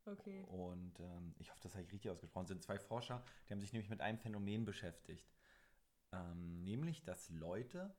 Okay. 0.05 0.43
Und 0.43 0.99
ähm, 0.99 1.35
ich 1.37 1.49
hoffe, 1.51 1.59
das 1.61 1.73
habe 1.73 1.83
ich 1.83 1.91
richtig 1.91 2.11
ausgesprochen. 2.11 2.43
Es 2.43 2.49
sind 2.49 2.63
zwei 2.63 2.79
Forscher, 2.79 3.23
die 3.47 3.53
haben 3.53 3.59
sich 3.59 3.73
nämlich 3.73 3.89
mit 3.89 4.01
einem 4.01 4.17
Phänomen 4.17 4.65
beschäftigt. 4.65 5.29
Ähm, 6.11 6.63
nämlich, 6.63 7.03
dass 7.03 7.29
Leute 7.29 7.93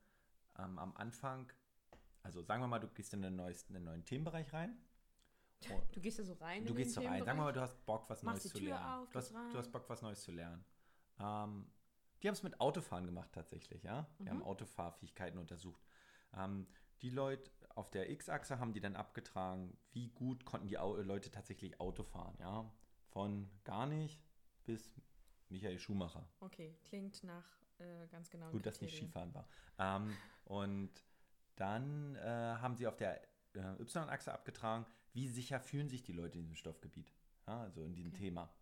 ähm, 0.57 0.77
am 0.79 0.95
Anfang, 0.97 1.51
also 2.23 2.41
sagen 2.41 2.61
wir 2.61 2.67
mal, 2.67 2.79
du 2.79 2.87
gehst 2.87 3.13
in 3.13 3.23
in 3.23 3.39
einen 3.39 3.83
neuen 3.83 4.05
Themenbereich 4.05 4.51
rein. 4.53 4.77
Du 5.91 6.01
gehst 6.01 6.19
da 6.19 6.23
so 6.23 6.33
rein. 6.33 6.65
du 6.65 6.73
gehst 6.73 6.95
den 6.97 7.05
rein. 7.05 7.23
Sagen 7.23 7.37
wir 7.37 7.43
mal, 7.43 7.53
du 7.53 7.61
hast 7.61 7.85
Bock, 7.85 8.09
was 8.09 8.23
Machst 8.23 8.45
Neues 8.45 8.53
zu 8.53 8.63
lernen. 8.63 8.85
auf, 8.85 9.09
du, 9.09 9.17
hast, 9.17 9.31
du 9.31 9.57
hast 9.57 9.71
Bock, 9.71 9.89
was 9.89 10.01
Neues 10.01 10.21
zu 10.21 10.31
lernen. 10.31 10.65
Die 12.21 12.27
haben 12.27 12.33
es 12.35 12.43
mit 12.43 12.59
Autofahren 12.59 13.05
gemacht 13.05 13.29
tatsächlich, 13.31 13.83
ja. 13.83 14.07
Die 14.19 14.23
Mhm. 14.23 14.29
haben 14.29 14.43
Autofahrfähigkeiten 14.43 15.39
untersucht. 15.39 15.81
Ähm, 16.33 16.67
die 17.01 17.09
Leute 17.09 17.49
auf 17.75 17.89
der 17.91 18.09
X-Achse 18.09 18.59
haben 18.59 18.73
die 18.73 18.81
dann 18.81 18.95
abgetragen, 18.95 19.77
wie 19.91 20.09
gut 20.09 20.43
konnten 20.45 20.67
die 20.67 20.77
Au 20.77 20.95
Leute 20.97 21.31
tatsächlich 21.31 21.79
Auto 21.79 22.03
fahren, 22.03 22.35
ja. 22.39 22.69
Von 23.07 23.49
gar 23.63 23.85
nicht 23.87 24.21
bis 24.65 25.01
Michael 25.49 25.79
Schumacher. 25.79 26.27
Okay, 26.41 26.77
klingt 26.83 27.23
nach 27.23 27.45
äh, 27.79 28.07
ganz 28.07 28.29
genau. 28.29 28.51
Gut, 28.51 28.65
dass 28.65 28.81
nicht 28.81 28.95
Skifahren 28.95 29.33
war. 29.33 29.47
Ähm, 29.77 30.15
und 30.45 30.91
dann 31.55 32.15
äh, 32.15 32.19
haben 32.19 32.75
sie 32.75 32.85
auf 32.87 32.97
der 32.97 33.21
äh, 33.53 33.81
Y-Achse 33.81 34.31
abgetragen, 34.33 34.85
wie 35.13 35.27
sicher 35.27 35.59
fühlen 35.59 35.89
sich 35.89 36.03
die 36.03 36.11
Leute 36.11 36.37
in 36.37 36.43
diesem 36.43 36.55
Stoffgebiet, 36.55 37.11
ja, 37.47 37.61
also 37.61 37.81
in 37.83 37.93
diesem 37.93 38.11
Okay. 38.11 38.25
Thema. 38.25 38.53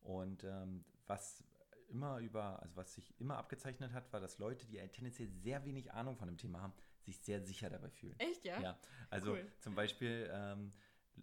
Und 0.00 0.44
ähm, 0.44 0.84
was 1.06 1.42
immer 1.88 2.18
über, 2.18 2.60
also 2.62 2.76
was 2.76 2.94
sich 2.94 3.14
immer 3.20 3.36
abgezeichnet 3.38 3.92
hat, 3.92 4.12
war, 4.12 4.20
dass 4.20 4.38
Leute, 4.38 4.66
die 4.66 4.76
tendenziell 4.88 5.28
sehr 5.28 5.64
wenig 5.64 5.92
Ahnung 5.92 6.16
von 6.16 6.28
dem 6.28 6.36
Thema 6.38 6.60
haben, 6.62 6.72
sich 7.02 7.18
sehr 7.18 7.40
sicher 7.42 7.70
dabei 7.70 7.90
fühlen. 7.90 8.18
Echt, 8.18 8.44
ja? 8.44 8.60
Ja, 8.60 8.78
also 9.10 9.32
Cool. 9.32 9.52
zum 9.60 9.74
Beispiel 9.74 10.28
ähm, 10.32 10.72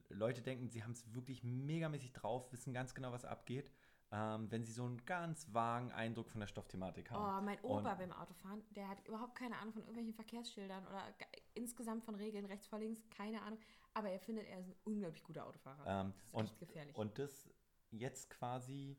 Leute 0.09 0.41
denken, 0.41 0.69
sie 0.69 0.83
haben 0.83 0.91
es 0.91 1.13
wirklich 1.13 1.43
megamäßig 1.43 2.13
drauf, 2.13 2.51
wissen 2.51 2.73
ganz 2.73 2.93
genau, 2.93 3.11
was 3.11 3.25
abgeht, 3.25 3.71
ähm, 4.13 4.51
wenn 4.51 4.63
sie 4.63 4.71
so 4.73 4.83
einen 4.85 5.03
ganz 5.05 5.53
vagen 5.53 5.91
Eindruck 5.91 6.29
von 6.29 6.39
der 6.41 6.47
Stoffthematik 6.47 7.09
haben. 7.11 7.39
Oh, 7.39 7.45
mein 7.45 7.59
Opa 7.63 7.91
Und- 7.91 7.97
beim 7.97 8.11
Autofahren, 8.11 8.61
der 8.71 8.87
hat 8.89 9.05
überhaupt 9.07 9.35
keine 9.35 9.57
Ahnung 9.57 9.73
von 9.73 9.81
irgendwelchen 9.83 10.13
Verkehrsschildern 10.13 10.85
oder 10.87 11.11
ge- 11.17 11.27
insgesamt 11.53 12.03
von 12.03 12.15
Regeln, 12.15 12.45
rechts 12.45 12.67
vor 12.67 12.79
links, 12.79 13.01
keine 13.09 13.41
Ahnung. 13.41 13.59
Aber 13.93 14.09
er 14.09 14.19
findet, 14.19 14.47
er 14.47 14.59
ist 14.59 14.67
ein 14.67 14.75
unglaublich 14.83 15.23
guter 15.23 15.45
Autofahrer. 15.45 15.85
Ähm, 15.87 16.13
das 16.13 16.25
ist 16.27 16.33
und, 16.33 16.43
echt 16.45 16.59
gefährlich. 16.59 16.95
und 16.95 17.19
das 17.19 17.49
jetzt 17.91 18.29
quasi 18.29 18.97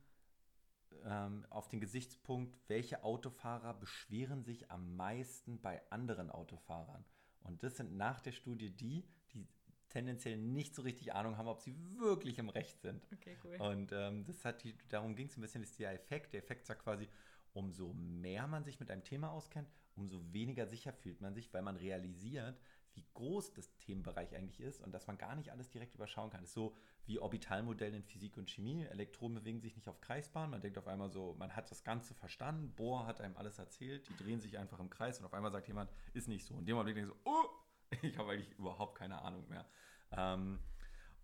ähm, 1.05 1.47
auf 1.51 1.69
den 1.69 1.81
Gesichtspunkt, 1.81 2.57
welche 2.69 3.05
Autofahrer 3.05 3.75
beschweren 3.75 4.45
sich 4.45 4.71
am 4.71 4.97
meisten 4.97 5.61
bei 5.61 5.83
anderen 5.91 6.31
Autofahrern? 6.31 7.05
Und 7.41 7.63
das 7.63 7.77
sind 7.77 7.97
nach 7.97 8.21
der 8.21 8.33
Studie 8.33 8.71
die, 8.71 9.05
die 9.33 9.49
tendenziell 9.89 10.39
nicht 10.39 10.75
so 10.75 10.83
richtig 10.83 11.13
Ahnung 11.13 11.37
haben, 11.37 11.49
ob 11.49 11.61
sie 11.61 11.77
wirklich 11.99 12.39
im 12.39 12.49
Recht 12.49 12.81
sind. 12.81 13.07
okay, 13.13 13.37
cool. 13.45 13.57
Und 13.57 13.93
ähm, 13.93 14.25
das 14.25 14.45
hat 14.45 14.65
die, 14.65 14.77
darum 14.89 15.15
ging 15.15 15.29
es 15.29 15.37
ein 15.37 15.41
bisschen, 15.41 15.63
ist 15.63 15.79
der 15.79 15.93
Effekt. 15.93 16.33
Der 16.33 16.43
Effekt 16.43 16.67
sagt 16.67 16.83
quasi, 16.83 17.09
umso 17.53 17.93
mehr 17.93 18.47
man 18.47 18.65
sich 18.65 18.81
mit 18.81 18.91
einem 18.91 19.05
Thema 19.05 19.31
auskennt, 19.31 19.69
umso 19.95 20.33
weniger 20.33 20.67
sicher 20.67 20.93
fühlt 20.93 21.21
man 21.21 21.35
sich, 21.35 21.53
weil 21.53 21.63
man 21.63 21.77
realisiert, 21.77 22.61
wie 22.95 23.05
groß 23.15 23.53
das 23.53 23.77
Themenbereich 23.79 24.35
eigentlich 24.35 24.61
ist 24.61 24.81
und 24.81 24.93
dass 24.93 25.07
man 25.07 25.19
gar 25.19 25.35
nicht 25.35 25.51
alles 25.51 25.69
direkt 25.69 25.95
überschauen 25.95 26.31
kann. 26.31 26.41
Das 26.41 26.51
ist 26.51 26.55
so 26.55 26.75
wie 27.07 27.19
Orbitalmodelle 27.19 27.97
in 27.97 28.03
Physik 28.05 28.37
und 28.37 28.49
Chemie. 28.51 28.85
Elektronen 28.85 29.37
bewegen 29.39 29.61
sich 29.61 29.75
nicht 29.77 29.89
auf 29.89 30.01
Kreisbahn. 30.01 30.51
Man 30.51 30.61
denkt 30.61 30.79
auf 30.79 30.87
einmal 30.87 31.11
so, 31.11 31.35
man 31.39 31.55
hat 31.57 31.71
das 31.71 31.83
Ganze 31.85 32.15
verstanden. 32.15 32.73
Bohr 32.75 33.07
hat 33.07 33.21
einem 33.21 33.37
alles 33.37 33.59
erzählt. 33.59 34.09
Die 34.09 34.17
drehen 34.17 34.41
sich 34.41 34.59
einfach 34.59 34.79
im 34.79 34.89
Kreis 34.91 35.19
und 35.19 35.27
auf 35.27 35.35
einmal 35.35 35.51
sagt 35.53 35.69
jemand, 35.69 35.91
ist 36.13 36.29
nicht 36.29 36.47
so. 36.47 36.55
Und 36.55 36.67
dem 36.67 36.77
Moment 36.77 36.97
denkt 36.97 37.11
so, 37.13 37.17
oh, 37.25 37.45
ich 38.03 38.17
habe 38.19 38.33
eigentlich 38.33 38.53
überhaupt 38.59 38.97
keine 38.97 39.21
Ahnung 39.23 39.49
mehr. 39.49 39.67
Ähm, 40.13 40.59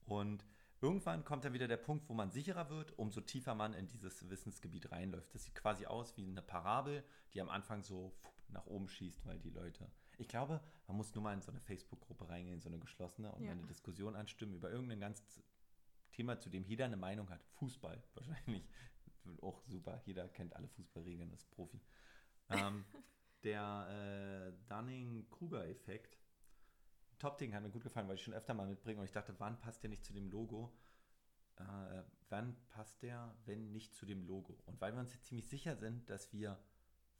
und 0.06 0.44
irgendwann 0.80 1.24
kommt 1.24 1.44
dann 1.44 1.52
wieder 1.52 1.68
der 1.68 1.76
Punkt, 1.76 2.08
wo 2.08 2.14
man 2.14 2.30
sicherer 2.30 2.70
wird, 2.70 2.98
umso 2.98 3.20
tiefer 3.20 3.54
man 3.54 3.74
in 3.74 3.86
dieses 3.86 4.28
Wissensgebiet 4.30 4.90
reinläuft. 4.90 5.34
Das 5.34 5.44
sieht 5.44 5.54
quasi 5.54 5.86
aus 5.86 6.16
wie 6.16 6.24
eine 6.26 6.42
Parabel, 6.42 7.04
die 7.34 7.40
am 7.40 7.48
Anfang 7.50 7.82
so 7.82 8.14
nach 8.48 8.66
oben 8.66 8.88
schießt, 8.88 9.26
weil 9.26 9.38
die 9.38 9.50
Leute. 9.50 9.90
Ich 10.16 10.26
glaube, 10.28 10.60
man 10.86 10.96
muss 10.96 11.14
nur 11.14 11.22
mal 11.22 11.34
in 11.34 11.42
so 11.42 11.50
eine 11.50 11.60
Facebook-Gruppe 11.60 12.28
reingehen, 12.28 12.54
in 12.56 12.60
so 12.60 12.68
eine 12.68 12.78
geschlossene 12.78 13.30
und 13.30 13.44
Ja. 13.44 13.52
eine 13.52 13.62
Diskussion 13.66 14.16
anstimmen 14.16 14.54
über 14.54 14.70
irgendein 14.70 15.00
ganz 15.00 15.22
Thema, 16.18 16.40
zu 16.40 16.50
dem 16.50 16.64
jeder 16.64 16.86
eine 16.86 16.96
Meinung 16.96 17.30
hat. 17.30 17.40
Fußball 17.54 18.02
wahrscheinlich. 18.14 18.68
Auch 19.40 19.62
super. 19.66 20.02
Jeder 20.04 20.28
kennt 20.28 20.56
alle 20.56 20.68
Fußballregeln, 20.68 21.32
ist 21.32 21.48
Profi. 21.52 21.80
Ähm, 22.50 22.84
der 23.44 24.50
äh, 24.50 24.68
Dunning-Kruger-Effekt 24.68 26.18
Top-Ding 27.20 27.54
hat 27.54 27.62
mir 27.62 27.70
gut 27.70 27.82
gefallen, 27.84 28.08
weil 28.08 28.16
ich 28.16 28.22
schon 28.22 28.34
öfter 28.34 28.54
mal 28.54 28.66
mitbringe 28.66 29.00
und 29.00 29.04
ich 29.04 29.12
dachte, 29.12 29.34
wann 29.38 29.60
passt 29.60 29.82
der 29.82 29.90
nicht 29.90 30.04
zu 30.04 30.12
dem 30.12 30.28
Logo? 30.28 30.72
Äh, 31.56 32.02
wann 32.28 32.56
passt 32.68 33.02
der, 33.02 33.34
wenn 33.44 33.72
nicht 33.72 33.94
zu 33.94 34.06
dem 34.06 34.24
Logo? 34.26 34.60
Und 34.66 34.80
weil 34.80 34.92
wir 34.92 35.00
uns 35.00 35.12
jetzt 35.14 35.26
ziemlich 35.26 35.48
sicher 35.48 35.76
sind, 35.76 36.08
dass 36.10 36.32
wir 36.32 36.58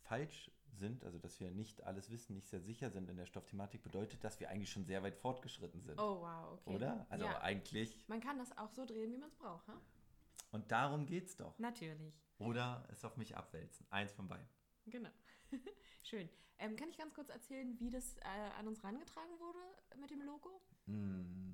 falsch 0.02 0.50
sind, 0.75 1.04
also 1.04 1.18
dass 1.18 1.40
wir 1.40 1.50
nicht 1.50 1.82
alles 1.84 2.10
wissen, 2.10 2.34
nicht 2.34 2.48
sehr 2.48 2.60
sicher 2.60 2.90
sind 2.90 3.08
in 3.08 3.16
der 3.16 3.26
Stoffthematik, 3.26 3.82
bedeutet, 3.82 4.22
dass 4.25 4.40
wir 4.40 4.50
eigentlich 4.50 4.70
schon 4.70 4.84
sehr 4.84 5.02
weit 5.02 5.16
fortgeschritten 5.16 5.82
sind. 5.82 5.98
oh, 5.98 6.20
wow, 6.20 6.52
okay. 6.52 6.76
Oder? 6.76 7.06
Also 7.08 7.25
ja. 7.25 7.40
eigentlich. 7.40 8.08
Man 8.08 8.20
kann 8.20 8.38
das 8.38 8.56
auch 8.56 8.70
so 8.70 8.84
drehen, 8.84 9.12
wie 9.12 9.18
man 9.18 9.28
es 9.28 9.37
braucht, 9.37 9.66
ha? 9.68 9.80
Und 10.50 10.70
darum 10.70 11.06
geht's 11.06 11.37
doch. 11.37 11.58
Natürlich. 11.58 12.14
Oder 12.38 12.87
es 12.90 13.04
auf 13.04 13.16
mich 13.16 13.37
abwälzen. 13.37 13.87
Eins 13.90 14.12
von 14.12 14.28
beiden. 14.28 14.48
Genau. 14.87 15.10
Schön. 16.02 16.28
Ähm, 16.58 16.76
kann 16.76 16.88
ich 16.88 16.96
ganz 16.96 17.14
kurz 17.14 17.28
erzählen, 17.28 17.78
wie 17.78 17.90
das 17.90 18.16
äh, 18.18 18.22
an 18.58 18.66
uns 18.66 18.82
rangetragen 18.82 19.38
wurde 19.38 19.58
mit 20.00 20.10
dem 20.10 20.22
Logo? 20.22 20.60
Mm, 20.87 21.52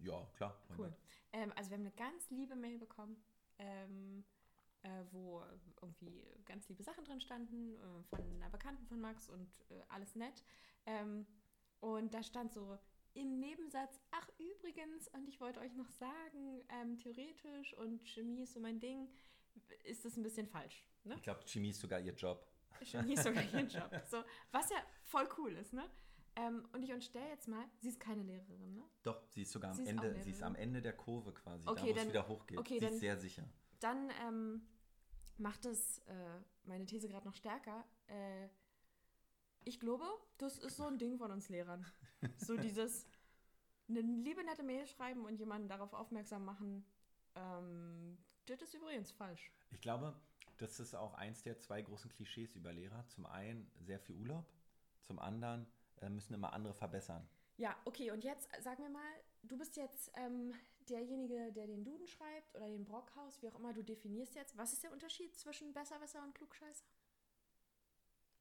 ja, 0.00 0.26
klar. 0.34 0.58
Cool. 0.76 0.92
Ähm, 1.32 1.52
also 1.56 1.70
wir 1.70 1.76
haben 1.76 1.86
eine 1.86 1.94
ganz 1.94 2.30
liebe 2.30 2.56
Mail 2.56 2.78
bekommen, 2.78 3.16
ähm, 3.58 4.24
äh, 4.82 5.04
wo 5.10 5.42
irgendwie 5.82 6.24
ganz 6.44 6.68
liebe 6.68 6.82
Sachen 6.82 7.04
drin 7.04 7.20
standen, 7.20 7.74
äh, 7.76 8.02
von 8.16 8.20
einer 8.36 8.50
Bekannten 8.50 8.86
von 8.86 9.00
Max 9.00 9.28
und 9.28 9.48
äh, 9.70 9.82
alles 9.88 10.14
nett. 10.14 10.44
Ähm, 10.86 11.26
und 11.80 12.12
da 12.14 12.22
stand 12.22 12.52
so 12.52 12.78
im 13.14 13.38
Nebensatz, 13.40 14.00
ach 14.12 14.28
übrigens, 14.38 15.08
und 15.08 15.28
ich 15.28 15.40
wollte 15.40 15.60
euch 15.60 15.74
noch 15.74 15.90
sagen, 15.90 16.62
ähm, 16.68 16.96
theoretisch 16.98 17.74
und 17.74 18.06
Chemie 18.06 18.42
ist 18.42 18.52
so 18.54 18.60
mein 18.60 18.78
Ding, 18.80 19.08
ist 19.84 20.04
das 20.04 20.16
ein 20.16 20.22
bisschen 20.22 20.46
falsch. 20.46 20.84
Ne? 21.04 21.14
Ich 21.16 21.22
glaube, 21.22 21.40
Chemie 21.46 21.70
ist 21.70 21.80
sogar 21.80 22.00
ihr 22.00 22.14
Job. 22.14 22.46
Chemie 22.82 23.14
ist 23.14 23.24
sogar 23.24 23.42
ihr 23.42 23.60
Job. 23.66 23.90
So, 24.08 24.22
was 24.52 24.70
ja 24.70 24.76
voll 25.04 25.28
cool 25.38 25.52
ist, 25.56 25.72
ne? 25.72 25.88
Ähm, 26.36 26.68
und 26.72 26.84
ich 26.84 26.92
unterstelle 26.92 27.28
jetzt 27.30 27.48
mal, 27.48 27.64
sie 27.80 27.88
ist 27.88 27.98
keine 27.98 28.22
Lehrerin, 28.22 28.74
ne? 28.74 28.84
Doch, 29.02 29.26
sie 29.30 29.42
ist 29.42 29.50
sogar 29.50 29.70
am 29.72 29.76
Sie 29.76 29.82
auch 29.84 29.88
Ende, 29.88 30.22
sie 30.22 30.30
ist 30.30 30.42
am 30.44 30.54
Ende 30.54 30.80
der 30.80 30.92
Kurve 30.92 31.32
quasi, 31.32 31.66
Okay, 31.66 31.92
da 31.92 31.96
wo 31.96 32.00
es 32.02 32.08
wieder 32.08 32.28
hochgeht. 32.28 32.58
okay, 32.58 32.74
sie 32.74 32.80
dann- 32.86 32.94
ist 32.94 33.00
sehr 33.00 33.16
sicher. 33.18 33.44
Dann 33.80 34.10
ähm, 34.22 34.62
macht 35.36 35.64
es 35.64 35.98
äh, 36.06 36.40
meine 36.64 36.86
These 36.86 37.08
gerade 37.08 37.26
noch 37.26 37.34
stärker. 37.34 37.84
Äh, 38.06 38.48
ich 39.64 39.80
glaube, 39.80 40.04
das 40.38 40.58
ist 40.58 40.76
so 40.76 40.86
ein 40.86 40.98
Ding 40.98 41.18
von 41.18 41.30
uns 41.30 41.48
Lehrern. 41.48 41.86
So 42.36 42.56
dieses 42.56 43.06
eine 43.88 44.00
liebe 44.00 44.42
nette 44.42 44.64
Mail 44.64 44.86
schreiben 44.86 45.24
und 45.24 45.38
jemanden 45.38 45.68
darauf 45.68 45.92
aufmerksam 45.92 46.44
machen. 46.44 46.84
Ähm, 47.36 48.18
das 48.46 48.60
ist 48.62 48.74
übrigens 48.74 49.12
falsch. 49.12 49.52
Ich 49.70 49.80
glaube, 49.80 50.20
das 50.58 50.80
ist 50.80 50.94
auch 50.94 51.14
eins 51.14 51.42
der 51.42 51.58
zwei 51.58 51.82
großen 51.82 52.10
Klischees 52.10 52.56
über 52.56 52.72
Lehrer. 52.72 53.06
Zum 53.06 53.26
einen 53.26 53.70
sehr 53.78 54.00
viel 54.00 54.16
Urlaub, 54.16 54.52
zum 55.02 55.18
anderen 55.18 55.66
äh, 56.00 56.08
müssen 56.08 56.34
immer 56.34 56.52
andere 56.52 56.74
verbessern. 56.74 57.28
Ja, 57.56 57.76
okay, 57.84 58.10
und 58.10 58.24
jetzt 58.24 58.48
äh, 58.56 58.62
sag 58.62 58.78
mir 58.78 58.90
mal, 58.90 59.12
du 59.42 59.56
bist 59.56 59.76
jetzt 59.76 60.10
ähm, 60.16 60.54
derjenige, 60.90 61.52
der 61.52 61.66
den 61.66 61.84
Duden 61.84 62.06
schreibt 62.06 62.54
oder 62.54 62.66
den 62.68 62.84
Brockhaus, 62.84 63.40
wie 63.42 63.48
auch 63.48 63.54
immer 63.58 63.72
du 63.72 63.82
definierst 63.82 64.34
jetzt. 64.34 64.56
Was 64.56 64.72
ist 64.72 64.82
der 64.82 64.92
Unterschied 64.92 65.36
zwischen 65.38 65.72
Besserwisser 65.72 66.22
und 66.22 66.34
Klugscheißer? 66.34 66.84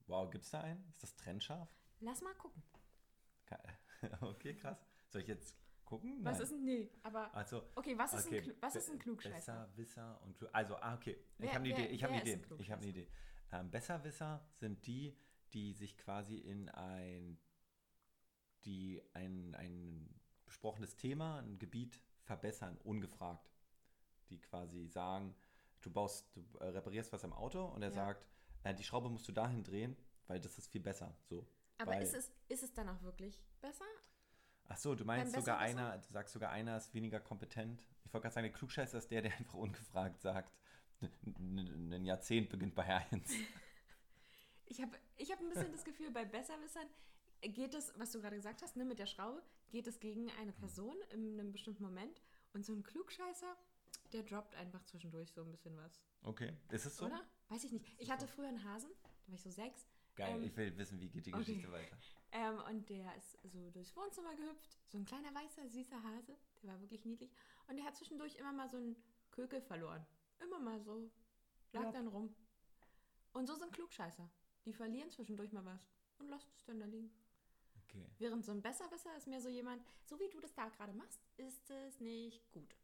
Wow, 0.07 0.29
gibt's 0.29 0.49
da 0.51 0.61
einen? 0.61 0.85
Ist 0.89 1.03
das 1.03 1.15
trennscharf? 1.15 1.69
Lass 1.99 2.21
mal 2.21 2.33
gucken. 2.35 2.63
Ka- 3.45 3.61
Okay, 4.21 4.55
krass. 4.55 4.77
Soll 5.09 5.21
ich 5.21 5.27
jetzt 5.27 5.55
gucken? 5.83 6.23
Was 6.23 6.37
Nein. 6.37 6.43
ist 6.43 6.51
ein. 6.53 6.63
Nee, 6.63 6.91
aber. 7.03 7.33
Also, 7.35 7.63
Okay, 7.75 7.97
was 7.97 8.13
ist, 8.13 8.27
okay, 8.27 8.37
ein, 8.39 8.43
Klu- 8.43 8.55
was 8.61 8.75
ist 8.75 8.89
ein 8.89 8.99
Klugscheißer? 8.99 9.53
Besserwisser 9.75 10.21
und 10.23 10.37
Klug. 10.37 10.49
Also, 10.53 10.75
ah, 10.77 10.95
okay. 10.95 11.17
Ich 11.39 11.47
habe 11.49 11.55
eine 11.65 11.69
Idee. 11.69 11.85
Ich 11.87 12.03
habe 12.03 12.13
eine 12.13 12.21
Idee. 12.21 12.31
Ich 12.31 12.71
habe 12.71 12.81
eine 12.83 12.83
Klugscheißer? 12.83 12.87
Idee. 12.89 13.07
Ähm, 13.51 13.71
Besserwisser 13.71 14.47
sind 14.53 14.85
die, 14.87 15.17
die 15.53 15.73
sich 15.73 15.97
quasi 15.97 16.37
in 16.37 16.69
ein, 16.69 17.39
die 18.65 19.01
ein, 19.13 19.55
ein 19.55 20.09
besprochenes 20.45 20.95
Thema, 20.95 21.39
ein 21.39 21.57
Gebiet 21.57 22.01
verbessern, 22.27 22.77
ungefragt. 22.83 23.49
Die 24.29 24.39
quasi 24.39 24.87
sagen, 24.87 25.33
du 25.81 25.89
baust, 25.89 26.29
du 26.35 26.41
äh, 26.59 26.65
reparierst 26.67 27.11
was 27.13 27.23
am 27.23 27.33
Auto 27.33 27.65
und 27.65 27.81
er 27.81 27.89
Ja. 27.89 27.95
sagt, 27.95 28.27
äh, 28.63 28.75
die 28.75 28.83
Schraube 28.83 29.09
musst 29.09 29.27
du 29.27 29.31
dahin 29.31 29.63
drehen, 29.63 29.95
weil 30.27 30.39
das 30.39 30.57
ist 30.57 30.67
viel 30.71 30.81
besser. 30.81 31.15
So. 31.29 31.47
Aber 31.77 31.91
weil, 31.91 32.03
ist 32.03 32.13
es, 32.13 32.31
ist 32.49 32.63
es 32.63 32.73
dann 32.73 32.89
auch 32.89 33.01
wirklich 33.01 33.41
besser? 33.61 33.85
Ach 34.69 34.77
so, 34.77 34.95
du 34.95 35.05
meinst 35.05 35.33
sogar 35.33 35.59
Besserwisser? 35.59 35.79
einer, 35.91 35.97
du 35.99 36.11
sagst 36.11 36.33
sogar 36.33 36.51
einer 36.51 36.75
ist 36.75 36.93
weniger 36.93 37.21
kompetent. 37.21 37.87
Ich 38.03 38.13
wollte 38.13 38.23
gerade 38.23 38.33
sagen, 38.35 38.45
der 38.45 38.53
Klugscheißer 38.53 38.97
ist 38.97 39.09
der, 39.11 39.21
der 39.21 39.33
einfach 39.37 39.53
ungefragt 39.53 40.21
sagt, 40.21 40.51
"N- 40.99 41.11
n- 41.57 41.93
ein 41.93 42.05
Jahrzehnt 42.05 42.49
beginnt 42.49 42.75
bei 42.75 42.83
1. 42.85 43.31
Ich 44.69 44.81
habe 44.81 44.97
ich 45.15 45.31
hab 45.31 45.39
ein 45.39 45.47
bisschen 45.47 45.71
das 45.71 45.85
Gefühl, 45.85 46.11
bei 46.11 46.25
Besserwissern 46.25 46.87
geht 47.41 47.73
es, 47.73 47.93
was 47.97 48.11
du 48.11 48.19
gerade 48.21 48.35
gesagt 48.35 48.61
hast, 48.61 48.75
ne, 48.75 48.85
mit 48.85 48.99
der 48.99 49.05
Schraube, 49.05 49.41
geht 49.69 49.87
es 49.87 49.99
gegen 49.99 50.29
eine 50.39 50.51
Person 50.53 50.95
in 51.11 51.39
einem 51.39 51.51
bestimmten 51.51 51.83
Moment 51.83 52.21
und 52.53 52.65
so 52.65 52.73
ein 52.73 52.83
Klugscheißer, 52.83 53.55
der 54.13 54.23
droppt 54.23 54.55
einfach 54.55 54.83
zwischendurch 54.85 55.31
so 55.31 55.41
ein 55.43 55.51
bisschen 55.51 55.75
was. 55.77 56.01
Okay, 56.23 56.53
ist 56.69 56.85
es 56.85 56.97
so? 56.97 57.05
Oder? 57.05 57.21
Weiß 57.49 57.63
ich 57.63 57.71
nicht. 57.71 57.85
Ich 57.99 58.09
hatte 58.11 58.27
früher 58.27 58.47
einen 58.47 58.63
Hasen, 58.63 58.89
da 59.25 59.27
war 59.29 59.35
ich 59.35 59.41
so 59.41 59.49
sechs. 59.51 59.87
Geil, 60.15 60.35
Ähm, 60.37 60.43
ich 60.43 60.57
will 60.57 60.75
wissen, 60.77 60.99
wie 60.99 61.09
geht 61.09 61.25
die 61.27 61.33
okay. 61.33 61.43
Geschichte 61.43 61.71
weiter. 61.71 61.97
Ähm, 62.31 62.59
und 62.69 62.89
der 62.89 63.15
ist 63.15 63.37
so 63.43 63.69
durchs 63.69 63.95
Wohnzimmer 63.95 64.35
gehüpft. 64.35 64.77
So 64.87 64.97
ein 64.97 65.05
kleiner, 65.05 65.33
weißer, 65.33 65.67
süßer 65.69 66.01
Hase. 66.01 66.35
Der 66.63 66.71
war 66.71 66.81
wirklich 66.81 67.05
niedlich. 67.05 67.31
Und 67.67 67.77
der 67.77 67.85
hat 67.85 67.95
zwischendurch 67.95 68.35
immer 68.35 68.51
mal 68.51 68.67
so 68.67 68.77
einen 68.77 68.95
Kökel 69.31 69.61
verloren. 69.61 70.05
Immer 70.39 70.59
mal 70.59 70.81
so. 70.81 71.11
Lag 71.71 71.83
Ja. 71.83 71.91
dann 71.91 72.07
rum. 72.07 72.33
Und 73.33 73.45
so 73.47 73.55
sind 73.55 73.71
Klugscheißer. 73.73 74.27
Die 74.65 74.73
verlieren 74.73 75.11
zwischendurch 75.11 75.51
mal 75.51 75.63
was 75.65 75.87
und 76.17 76.29
lassen 76.29 76.49
es 76.55 76.63
dann 76.65 76.79
da 76.79 76.85
liegen. 76.87 77.11
Okay. 77.87 78.05
Während 78.19 78.45
so 78.45 78.51
ein 78.51 78.61
Besserwisser 78.61 79.15
ist 79.17 79.27
mehr 79.27 79.41
so 79.41 79.49
jemand, 79.49 79.81
so 80.05 80.19
wie 80.19 80.29
du 80.29 80.39
das 80.39 80.53
da 80.53 80.67
gerade 80.69 80.93
machst, 80.93 81.19
ist 81.37 81.69
es 81.69 81.99
nicht 81.99 82.51
gut. 82.51 82.75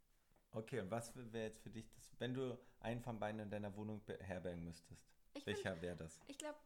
Okay, 0.51 0.79
und 0.79 0.91
was 0.91 1.13
wäre 1.15 1.47
jetzt 1.47 1.61
für 1.61 1.69
dich 1.69 1.89
das, 1.89 2.11
wenn 2.19 2.33
du 2.33 2.57
einen 2.79 3.01
von 3.01 3.19
beiden 3.19 3.41
in 3.41 3.49
deiner 3.49 3.75
Wohnung 3.75 4.03
beherbergen 4.05 4.63
müsstest? 4.63 5.03
Ich 5.33 5.45
Welcher 5.45 5.81
wäre 5.81 5.95
das? 5.95 6.19
Ich 6.27 6.37
glaube, 6.37 6.57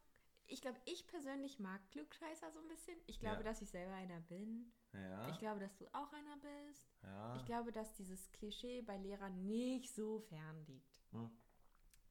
ich, 0.45 0.61
glaub, 0.61 0.75
ich 0.85 1.07
persönlich 1.07 1.57
mag 1.59 1.81
Klugscheißer 1.91 2.51
so 2.51 2.59
ein 2.59 2.67
bisschen. 2.67 2.97
Ich 3.07 3.19
glaube, 3.19 3.37
Ja. 3.37 3.43
dass 3.43 3.61
ich 3.61 3.69
selber 3.69 3.93
einer 3.93 4.19
bin. 4.21 4.71
Ja. 4.93 5.29
Ich 5.29 5.39
glaube, 5.39 5.59
dass 5.61 5.75
du 5.77 5.85
auch 5.93 6.11
einer 6.13 6.37
bist. 6.37 6.85
ja. 7.03 7.35
Ich 7.37 7.45
glaube, 7.45 7.71
dass 7.71 7.93
dieses 7.93 8.31
Klischee 8.33 8.81
bei 8.81 8.97
Lehrern 8.97 9.45
nicht 9.45 9.93
so 9.93 10.19
fern 10.19 10.65
liegt. 10.67 11.01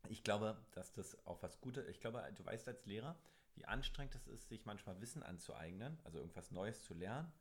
Ich 0.08 0.22
glaube, 0.22 0.56
dass 0.72 0.92
das 0.92 1.16
auch 1.26 1.42
was 1.42 1.60
Gutes 1.60 1.86
Ich 1.88 2.00
glaube, 2.00 2.22
du 2.34 2.44
weißt 2.44 2.68
als 2.68 2.84
Lehrer, 2.86 3.18
wie 3.56 3.64
anstrengend 3.64 4.14
es 4.14 4.26
ist, 4.26 4.48
sich 4.48 4.64
manchmal 4.64 5.00
Wissen 5.00 5.22
anzueignen, 5.22 5.98
also 6.04 6.18
irgendwas 6.18 6.50
Neues 6.50 6.82
zu 6.82 6.94
lernen. 6.94 7.32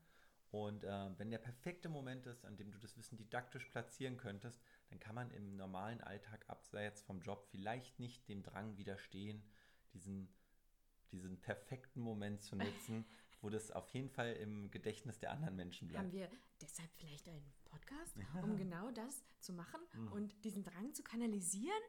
Und 0.52 0.84
äh, 0.86 1.10
wenn 1.20 1.32
der 1.32 1.38
perfekte 1.40 1.90
Moment 1.90 2.26
ist, 2.28 2.46
an 2.46 2.56
dem 2.56 2.72
du 2.72 2.78
das 2.80 2.96
Wissen 2.98 3.18
didaktisch 3.18 3.66
platzieren 3.66 4.16
könntest, 4.18 4.62
dann 4.90 5.00
kann 5.00 5.16
man 5.16 5.30
im 5.32 5.56
normalen 5.58 6.00
Alltag 6.02 6.46
abseits 6.48 7.02
vom 7.02 7.22
Job 7.22 7.46
vielleicht 7.52 8.00
nicht 8.00 8.28
dem 8.30 8.42
Drang 8.42 8.78
widerstehen, 8.78 9.44
diesen, 9.94 10.30
diesen 11.12 11.42
perfekten 11.42 12.00
Moment 12.00 12.42
zu 12.44 12.56
nutzen, 12.56 13.06
wo 13.42 13.50
das 13.50 13.72
auf 13.72 13.90
jeden 13.90 14.10
Fall 14.10 14.34
im 14.34 14.72
Gedächtnis 14.72 15.20
der 15.20 15.32
anderen 15.32 15.56
Menschen 15.56 15.88
bleibt. 15.90 16.06
Haben 16.06 16.14
wir 16.14 16.30
deshalb 16.62 16.90
vielleicht 16.96 17.28
einen 17.28 17.44
Podcast, 17.66 18.16
um 18.42 18.56
genau 18.58 18.92
das 18.92 19.24
zu 19.42 19.52
machen 19.52 19.82
Mhm. 19.94 20.12
und 20.14 20.44
diesen 20.46 20.64
Drang 20.64 20.94
zu 20.94 21.04
kanalisieren? 21.04 21.82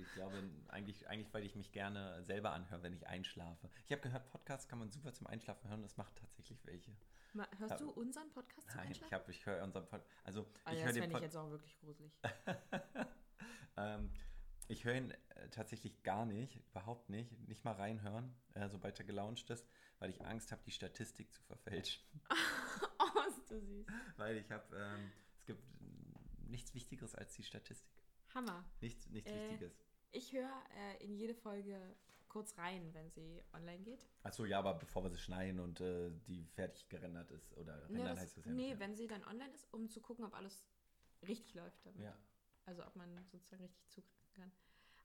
Ich, 0.00 0.06
ich 0.08 0.14
glaube, 0.14 0.42
eigentlich, 0.68 1.08
eigentlich, 1.08 1.32
weil 1.34 1.44
ich 1.44 1.54
mich 1.54 1.72
gerne 1.72 2.22
selber 2.24 2.52
anhöre, 2.52 2.82
wenn 2.82 2.92
ich 2.92 3.06
einschlafe. 3.06 3.68
Ich 3.86 3.92
habe 3.92 4.02
gehört, 4.02 4.28
Podcasts 4.30 4.68
kann 4.68 4.78
man 4.78 4.90
super 4.90 5.12
zum 5.12 5.26
Einschlafen 5.26 5.68
hören. 5.68 5.82
Das 5.82 5.96
macht 5.96 6.16
tatsächlich 6.16 6.64
welche. 6.64 6.92
Ma- 7.32 7.48
Hörst 7.58 7.72
Ja. 7.72 7.76
du 7.78 7.90
unseren 7.90 8.30
Podcast 8.32 8.68
zum 8.70 8.76
Nein, 8.80 8.90
ich, 8.90 9.02
Einschlafen? 9.02 9.14
hab, 9.24 9.28
ich 9.28 9.46
höre 9.46 9.62
unseren 9.62 9.86
Podcast. 9.86 10.10
Also, 10.24 10.40
Also 10.64 10.78
ich 10.78 10.84
das 10.84 10.94
höre 10.96 11.00
den 11.06 11.10
ich 11.16 11.20
jetzt 11.20 11.36
auch 11.36 11.50
wirklich 11.50 11.78
gruselig. 11.80 12.12
ähm, 13.76 14.10
ich 14.68 14.84
höre 14.84 14.94
ihn 14.94 15.10
äh, 15.10 15.48
tatsächlich 15.50 16.02
gar 16.02 16.26
nicht, 16.26 16.56
überhaupt 16.70 17.08
nicht. 17.10 17.36
Nicht 17.48 17.64
mal 17.64 17.72
reinhören, 17.74 18.34
äh, 18.54 18.68
sobald 18.68 18.98
er 18.98 19.04
gelauncht 19.04 19.50
ist, 19.50 19.66
weil 19.98 20.10
ich 20.10 20.24
Angst 20.24 20.52
habe, 20.52 20.62
die 20.64 20.70
Statistik 20.72 21.32
zu 21.32 21.42
verfälschen. 21.42 22.02
oh, 22.98 23.28
ist 23.28 23.50
du 23.50 23.60
süß. 23.60 23.86
weil 24.16 24.36
ich 24.38 24.50
habe, 24.50 24.76
ähm, 24.76 25.10
es 25.38 25.44
gibt 25.46 25.62
nichts 26.48 26.74
Wichtigeres 26.74 27.14
als 27.14 27.34
die 27.34 27.42
Statistik. 27.42 27.90
Hammer. 28.34 28.64
Nichts, 28.80 29.08
nichts 29.08 29.30
Äh, 29.30 29.50
Wichtiges. 29.50 29.72
Ich 30.12 30.32
höre 30.32 30.62
äh, 30.76 31.04
in 31.04 31.14
jede 31.14 31.34
Folge 31.34 31.78
kurz 32.28 32.56
rein, 32.58 32.94
wenn 32.94 33.10
sie 33.10 33.42
online 33.52 33.82
geht. 33.82 34.06
Achso, 34.22 34.44
ja, 34.44 34.58
aber 34.58 34.74
bevor 34.74 35.02
wir 35.02 35.10
sie 35.10 35.18
schneiden 35.18 35.60
und 35.60 35.80
äh, 35.80 36.10
die 36.26 36.44
fertig 36.44 36.88
gerendert 36.88 37.30
ist. 37.30 37.52
Oder 37.56 37.88
rendern 37.88 38.06
das, 38.06 38.20
heißt 38.20 38.36
das 38.38 38.44
ja 38.44 38.52
nee, 38.52 38.70
nicht. 38.70 38.78
wenn 38.78 38.94
sie 38.94 39.06
dann 39.06 39.24
online 39.24 39.52
ist, 39.52 39.72
um 39.72 39.88
zu 39.88 40.00
gucken, 40.00 40.24
ob 40.24 40.34
alles 40.34 40.64
richtig 41.26 41.54
läuft 41.54 41.84
damit. 41.84 42.02
Ja. 42.02 42.16
Also 42.64 42.86
ob 42.86 42.94
man 42.96 43.24
sozusagen 43.26 43.62
richtig 43.62 43.88
zugreifen 43.88 44.32
kann. 44.34 44.52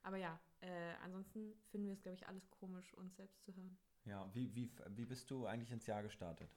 Aber 0.04 0.18
ja, 0.18 0.40
äh, 0.62 0.94
ansonsten 1.04 1.56
finden 1.72 1.88
wir 1.88 1.94
es, 1.94 2.02
glaube 2.04 2.16
ich, 2.16 2.28
alles 2.28 2.50
komisch, 2.52 2.94
uns 2.94 3.16
selbst 3.16 3.44
zu 3.44 3.56
hören. 3.56 3.78
Ja, 4.06 4.30
wie, 4.36 4.54
wie, 4.54 4.72
wie 4.90 5.06
bist 5.06 5.32
du 5.32 5.48
eigentlich 5.48 5.72
ins 5.72 5.88
Jahr 5.88 6.04
gestartet? 6.04 6.56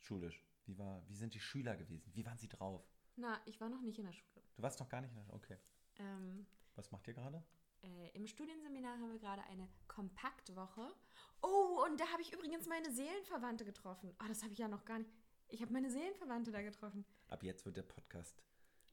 Schulisch. 0.00 0.44
Wie, 0.64 0.76
war, 0.76 1.08
wie 1.08 1.14
sind 1.14 1.32
die 1.32 1.40
Schüler 1.40 1.76
gewesen? 1.76 2.12
Wie 2.12 2.26
waren 2.26 2.38
sie 2.38 2.48
drauf? 2.48 2.84
Na, 3.14 3.40
ich 3.46 3.60
war 3.60 3.68
noch 3.68 3.82
nicht 3.82 4.00
in 4.00 4.04
der 4.04 4.12
Schule. 4.12 4.42
Du 4.56 4.62
warst 4.62 4.80
noch 4.80 4.88
gar 4.88 5.00
nicht 5.00 5.10
in 5.10 5.16
der 5.16 5.32
Okay. 5.32 5.58
Ähm, 5.98 6.44
Was 6.74 6.90
macht 6.90 7.06
ihr 7.06 7.14
gerade? 7.14 7.42
Äh, 7.82 8.10
Im 8.14 8.26
Studienseminar 8.26 8.98
haben 8.98 9.12
wir 9.12 9.18
gerade 9.18 9.42
eine 9.44 9.68
Kompaktwoche. 9.88 10.94
Oh, 11.42 11.84
und 11.86 12.00
da 12.00 12.06
habe 12.12 12.22
ich 12.22 12.32
übrigens 12.32 12.66
meine 12.66 12.90
Seelenverwandte 12.90 13.64
getroffen. 13.64 14.14
Oh, 14.22 14.28
das 14.28 14.42
habe 14.42 14.52
ich 14.52 14.58
ja 14.58 14.68
noch 14.68 14.84
gar 14.84 14.98
nicht. 14.98 15.10
Ich 15.48 15.62
habe 15.62 15.72
meine 15.72 15.90
Seelenverwandte 15.90 16.50
da 16.50 16.62
getroffen. 16.62 17.04
Ab 17.28 17.42
jetzt 17.42 17.64
wird 17.64 17.76
der 17.76 17.82
Podcast 17.82 18.42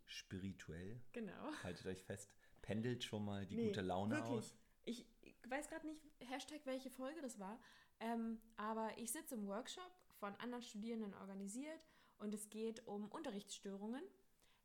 spirituell. 0.05 1.01
Genau. 1.13 1.51
Haltet 1.63 1.85
euch 1.87 2.03
fest. 2.03 2.33
Pendelt 2.61 3.03
schon 3.03 3.25
mal 3.25 3.45
die 3.45 3.55
Nee, 3.55 3.67
gute 3.67 3.81
Laune 3.81 4.15
wirklich. 4.15 4.37
aus. 4.39 4.55
Ich, 4.85 5.05
weiß 5.47 5.69
gerade 5.69 5.87
nicht, 5.87 6.01
Hashtag, 6.19 6.61
welche 6.65 6.89
Folge 6.89 7.21
das 7.21 7.39
war. 7.39 7.59
Ähm, 7.99 8.39
aber 8.57 8.97
ich 8.97 9.11
sitze 9.11 9.35
im 9.35 9.47
Workshop 9.47 9.91
von 10.19 10.35
anderen 10.35 10.63
Studierenden 10.63 11.13
organisiert 11.15 11.79
und 12.19 12.33
es 12.33 12.49
geht 12.49 12.85
um 12.87 13.09
Unterrichtsstörungen. 13.09 14.03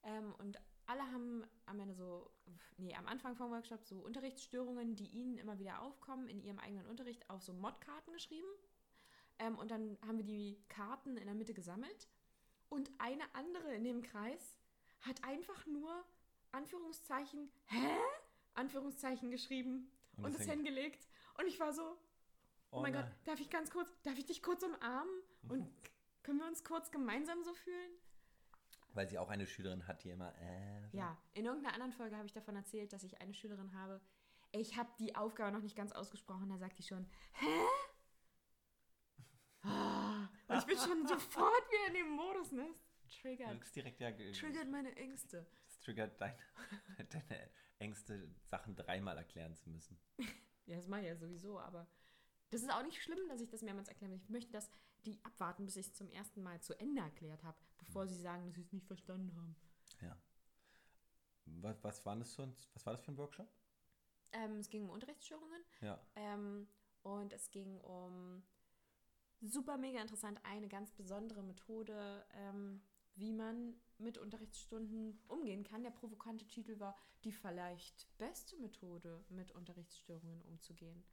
Ähm, 0.02 0.34
und 0.38 0.58
alle 0.88 1.02
haben 1.12 1.46
am 1.66 1.80
Ende 1.80 1.94
so, 1.94 2.30
nee, 2.78 2.94
am 2.94 3.06
Anfang 3.06 3.36
vom 3.36 3.50
Workshop 3.50 3.84
so 3.84 3.98
Unterrichtsstörungen, 3.98 4.96
die 4.96 5.06
ihnen 5.06 5.36
immer 5.36 5.58
wieder 5.58 5.82
aufkommen 5.82 6.28
in 6.28 6.42
ihrem 6.42 6.58
eigenen 6.58 6.86
Unterricht, 6.86 7.28
auf 7.28 7.42
so 7.42 7.52
Modkarten 7.52 8.12
geschrieben. 8.14 8.48
Ähm, 9.38 9.58
und 9.58 9.70
dann 9.70 9.98
haben 10.06 10.16
wir 10.16 10.24
die 10.24 10.58
Karten 10.68 11.18
in 11.18 11.26
der 11.26 11.34
Mitte 11.34 11.52
gesammelt. 11.52 12.08
Und 12.70 12.90
eine 12.98 13.22
andere 13.34 13.74
in 13.74 13.84
dem 13.84 14.02
Kreis 14.02 14.58
hat 15.00 15.22
einfach 15.24 15.66
nur 15.66 16.04
Anführungszeichen, 16.52 17.50
hä? 17.66 17.96
Anführungszeichen 18.54 19.30
geschrieben 19.30 19.90
Und 20.16 20.24
und, 20.24 20.34
das 20.34 20.40
es 20.42 20.50
hingelegt. 20.50 21.06
Und 21.38 21.46
ich 21.46 21.60
war 21.60 21.74
so, 21.74 21.98
oh, 22.70 22.80
mein 22.80 22.94
Gott, 22.94 23.04
nein. 23.04 23.14
darf 23.24 23.40
ich 23.40 23.50
ganz 23.50 23.70
kurz, 23.70 23.90
darf 24.02 24.18
ich 24.18 24.24
dich 24.24 24.42
kurz 24.42 24.62
umarmen? 24.62 25.22
Und 25.48 25.66
können 26.22 26.38
wir 26.38 26.46
uns 26.46 26.64
kurz 26.64 26.90
gemeinsam 26.90 27.42
so 27.44 27.52
fühlen? 27.52 27.92
Weil 28.98 29.08
sie 29.08 29.16
auch 29.20 29.28
eine 29.28 29.46
Schülerin 29.46 29.86
hat, 29.86 30.02
die 30.02 30.10
immer. 30.10 30.34
Äh. 30.40 30.88
Ja, 30.90 31.16
in 31.32 31.44
irgendeiner 31.46 31.72
anderen 31.74 31.92
Folge 31.92 32.16
habe 32.16 32.26
ich 32.26 32.32
davon 32.32 32.56
erzählt, 32.56 32.92
dass 32.92 33.04
ich 33.04 33.20
eine 33.20 33.32
Schülerin 33.32 33.72
habe. 33.72 34.00
Ich 34.50 34.76
habe 34.76 34.90
die 34.98 35.14
Aufgabe 35.14 35.52
noch 35.52 35.62
nicht 35.62 35.76
ganz 35.76 35.92
ausgesprochen, 35.92 36.48
da 36.48 36.58
sagt 36.58 36.76
die 36.78 36.82
schon, 36.82 37.06
hä? 37.34 37.46
Ah, 39.62 40.28
Und 40.48 40.58
ich 40.58 40.64
bin 40.66 40.76
schon 40.78 41.06
sofort 41.06 41.62
wieder 41.70 41.86
in 41.88 41.94
dem 41.94 42.08
Modus, 42.10 42.50
ne? 42.50 42.66
Du 43.04 43.08
Triggert. 43.22 43.50
kriegst 43.52 43.76
direkt 43.76 44.00
ja. 44.00 44.10
ge- 44.10 44.32
Triggert 44.32 44.68
meine 44.68 44.94
Ängste. 44.96 45.46
Das 45.66 45.78
triggert 45.78 46.20
dein, 46.20 46.34
deine 47.10 47.50
Ängste, 47.78 48.28
Sachen 48.50 48.74
dreimal 48.74 49.16
erklären 49.16 49.54
zu 49.54 49.70
müssen. 49.70 49.96
Ja, 50.66 50.74
das 50.76 50.86
mache 50.88 51.00
ich 51.00 51.06
ja 51.06 51.16
sowieso, 51.16 51.58
aber 51.60 51.86
das 52.50 52.60
ist 52.62 52.70
auch 52.70 52.82
nicht 52.82 53.00
schlimm, 53.02 53.26
dass 53.28 53.40
ich 53.40 53.48
das 53.48 53.62
mehrmals 53.62 53.88
erkläre. 53.88 54.14
Ich 54.16 54.28
möchte, 54.28 54.52
dass 54.52 54.70
die 55.04 55.22
abwarten, 55.24 55.64
bis 55.64 55.76
ich 55.76 55.86
es 55.86 55.94
zum 55.94 56.10
ersten 56.10 56.42
Mal 56.42 56.60
zu 56.60 56.78
Ende 56.78 57.00
erklärt 57.02 57.44
habe, 57.44 57.58
bevor 57.78 58.06
sie 58.06 58.20
sagen, 58.20 58.46
dass 58.46 58.54
sie 58.56 58.62
es 58.62 58.72
nicht 58.72 58.86
verstanden 58.86 59.34
haben. 59.36 59.56
Ja. 60.00 60.16
Was, 61.46 61.82
was, 61.82 62.04
war 62.04 62.16
das 62.16 62.34
für 62.34 62.42
ein, 62.42 62.54
was 62.74 62.84
war 62.84 62.92
das 62.92 63.02
für 63.02 63.12
ein 63.12 63.16
Workshop? 63.16 63.50
Ähm, 64.32 64.58
es 64.58 64.68
ging 64.68 64.84
um 64.84 64.90
Unterrichtsstörungen 64.90 65.62
Ja. 65.80 65.98
ähm, 66.16 66.68
und 67.02 67.32
es 67.32 67.50
ging 67.50 67.80
um 67.80 68.42
super 69.40 69.76
mega 69.78 70.00
interessant 70.00 70.38
eine 70.44 70.68
ganz 70.68 70.90
besondere 70.90 71.42
Methode, 71.42 72.26
ähm, 72.34 72.82
wie 73.14 73.32
man 73.32 73.74
mit 73.98 74.18
Unterrichtsstunden 74.18 75.20
umgehen 75.28 75.64
kann. 75.64 75.82
Der 75.82 75.90
provokante 75.90 76.46
Titel 76.46 76.78
war 76.78 76.96
die 77.24 77.32
vielleicht 77.32 78.06
beste 78.18 78.56
Methode, 78.58 79.24
mit 79.28 79.52
Unterrichtsstörungen 79.52 80.42
umzugehen. 80.42 81.04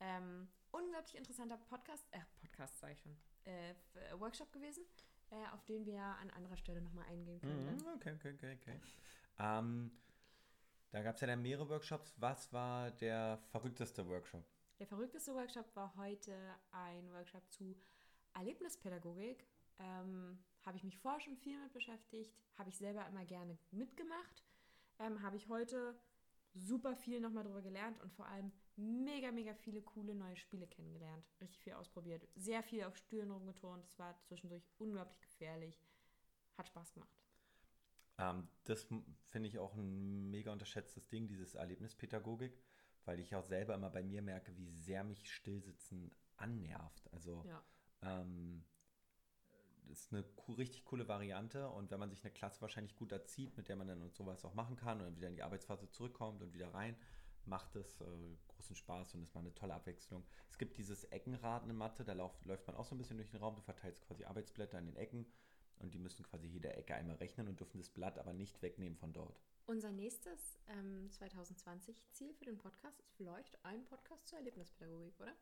Ähm, 0.00 0.48
unglaublich 0.72 1.16
interessanter 1.16 1.56
Podcast, 1.56 2.06
äh, 2.10 2.20
Podcast 2.56 2.78
sage 2.78 2.94
ich 2.94 3.00
schon, 3.00 3.16
äh, 3.44 3.70
äh, 3.70 3.74
Workshop 4.18 4.50
gewesen, 4.52 4.84
äh, 5.30 5.46
auf 5.52 5.64
den 5.66 5.84
wir 5.84 6.00
an 6.00 6.30
anderer 6.30 6.56
Stelle 6.56 6.80
nochmal 6.80 7.04
eingehen 7.06 7.40
können. 7.40 7.64
ne? 7.66 7.72
Mhm, 7.72 7.88
Okay, 7.96 8.12
okay, 8.14 8.34
okay, 8.34 8.58
okay. 8.60 8.80
Ähm, 9.38 9.90
da 10.90 11.02
gab 11.02 11.16
es 11.16 11.20
ja 11.20 11.26
dann 11.26 11.42
mehrere 11.42 11.68
Workshops. 11.68 12.14
Was 12.16 12.52
war 12.52 12.90
der 12.92 13.38
verrückteste 13.50 14.06
Workshop? 14.08 14.44
Der 14.78 14.86
verrückteste 14.86 15.34
Workshop 15.34 15.74
war 15.74 15.94
heute 15.96 16.34
ein 16.70 17.12
Workshop 17.12 17.50
zu 17.50 17.76
Erlebnispädagogik. 18.34 19.46
Ähm, 19.78 20.42
habe 20.64 20.78
ich 20.78 20.84
mich 20.84 20.96
vorher 20.98 21.20
schon 21.20 21.36
viel 21.36 21.60
mit 21.60 21.72
beschäftigt, 21.72 22.34
habe 22.56 22.70
ich 22.70 22.76
selber 22.78 23.06
immer 23.06 23.24
gerne 23.26 23.58
mitgemacht. 23.70 24.44
Ähm, 24.98 25.20
habe 25.22 25.36
ich 25.36 25.48
heute 25.48 25.98
super 26.54 26.96
viel 26.96 27.20
nochmal 27.20 27.44
drüber 27.44 27.60
gelernt 27.60 28.00
und 28.00 28.12
vor 28.14 28.26
allem 28.26 28.50
mega, 28.76 29.32
mega 29.32 29.54
viele 29.54 29.82
coole 29.82 30.14
neue 30.14 30.36
Spiele 30.36 30.66
kennengelernt. 30.66 31.24
Richtig 31.40 31.60
viel 31.60 31.72
ausprobiert. 31.74 32.26
Sehr 32.34 32.62
viel 32.62 32.84
auf 32.84 32.96
Stühlen 32.96 33.30
rumgeturnt. 33.30 33.84
Es 33.84 33.98
war 33.98 34.18
zwischendurch 34.22 34.68
unglaublich 34.78 35.20
gefährlich. 35.20 35.80
Hat 36.56 36.68
Spaß 36.68 36.92
gemacht. 36.94 37.14
Ähm, 38.18 38.48
das 38.64 38.86
finde 39.28 39.48
ich 39.48 39.58
auch 39.58 39.74
ein 39.74 40.30
mega 40.30 40.52
unterschätztes 40.52 41.08
Ding, 41.08 41.28
dieses 41.28 41.54
Erlebnispädagogik, 41.54 42.58
weil 43.04 43.20
ich 43.20 43.34
auch 43.34 43.44
selber 43.44 43.74
immer 43.74 43.90
bei 43.90 44.02
mir 44.02 44.22
merke, 44.22 44.56
wie 44.56 44.70
sehr 44.70 45.04
mich 45.04 45.30
Stillsitzen 45.30 46.10
annervt. 46.36 47.12
Also 47.12 47.44
Ja. 47.46 47.62
Ähm, 48.02 48.64
das 49.88 50.00
ist 50.00 50.12
eine 50.12 50.24
co- 50.24 50.52
richtig 50.52 50.84
coole 50.84 51.06
Variante 51.08 51.68
und 51.70 51.90
wenn 51.90 52.00
man 52.00 52.10
sich 52.10 52.24
eine 52.24 52.32
Klasse 52.32 52.60
wahrscheinlich 52.60 52.96
gut 52.96 53.12
erzieht, 53.12 53.56
mit 53.56 53.68
der 53.68 53.76
man 53.76 53.86
dann 53.86 54.02
und 54.02 54.14
sowas 54.14 54.44
auch 54.44 54.54
machen 54.54 54.76
kann 54.76 54.98
und 54.98 55.04
dann 55.04 55.16
wieder 55.16 55.28
in 55.28 55.36
die 55.36 55.42
Arbeitsphase 55.42 55.88
zurückkommt 55.90 56.42
und 56.42 56.52
wieder 56.52 56.74
rein, 56.74 56.96
macht 57.44 57.76
es 57.76 58.00
äh, 58.00 58.36
großen 58.56 58.76
Spaß 58.76 59.14
und 59.14 59.22
ist 59.22 59.34
mal 59.34 59.40
eine 59.40 59.54
tolle 59.54 59.74
Abwechslung. 59.74 60.24
Es 60.50 60.58
gibt 60.58 60.76
dieses 60.76 61.04
Eckenrad 61.04 61.64
in 61.64 61.74
Mathe, 61.76 62.04
da 62.04 62.12
lauf, 62.12 62.32
läuft 62.44 62.66
man 62.66 62.76
auch 62.76 62.84
so 62.84 62.94
ein 62.94 62.98
bisschen 62.98 63.16
durch 63.16 63.30
den 63.30 63.40
Raum, 63.40 63.54
du 63.54 63.62
verteilst 63.62 64.02
quasi 64.06 64.24
Arbeitsblätter 64.24 64.78
an 64.78 64.86
den 64.86 64.96
Ecken 64.96 65.26
und 65.78 65.94
die 65.94 65.98
müssen 65.98 66.24
quasi 66.24 66.46
jede 66.46 66.72
Ecke 66.74 66.94
einmal 66.94 67.16
rechnen 67.16 67.48
und 67.48 67.60
dürfen 67.60 67.78
das 67.78 67.90
Blatt 67.90 68.18
aber 68.18 68.32
nicht 68.32 68.60
wegnehmen 68.62 68.96
von 68.96 69.12
dort. 69.12 69.40
Unser 69.66 69.90
nächstes 69.90 70.58
ähm, 70.68 71.10
2020-Ziel 71.10 72.34
für 72.34 72.44
den 72.44 72.56
Podcast 72.56 73.00
ist 73.00 73.12
vielleicht 73.16 73.62
ein 73.64 73.84
Podcast 73.84 74.28
zur 74.28 74.38
Erlebnispädagogik, 74.38 75.20
oder? 75.20 75.34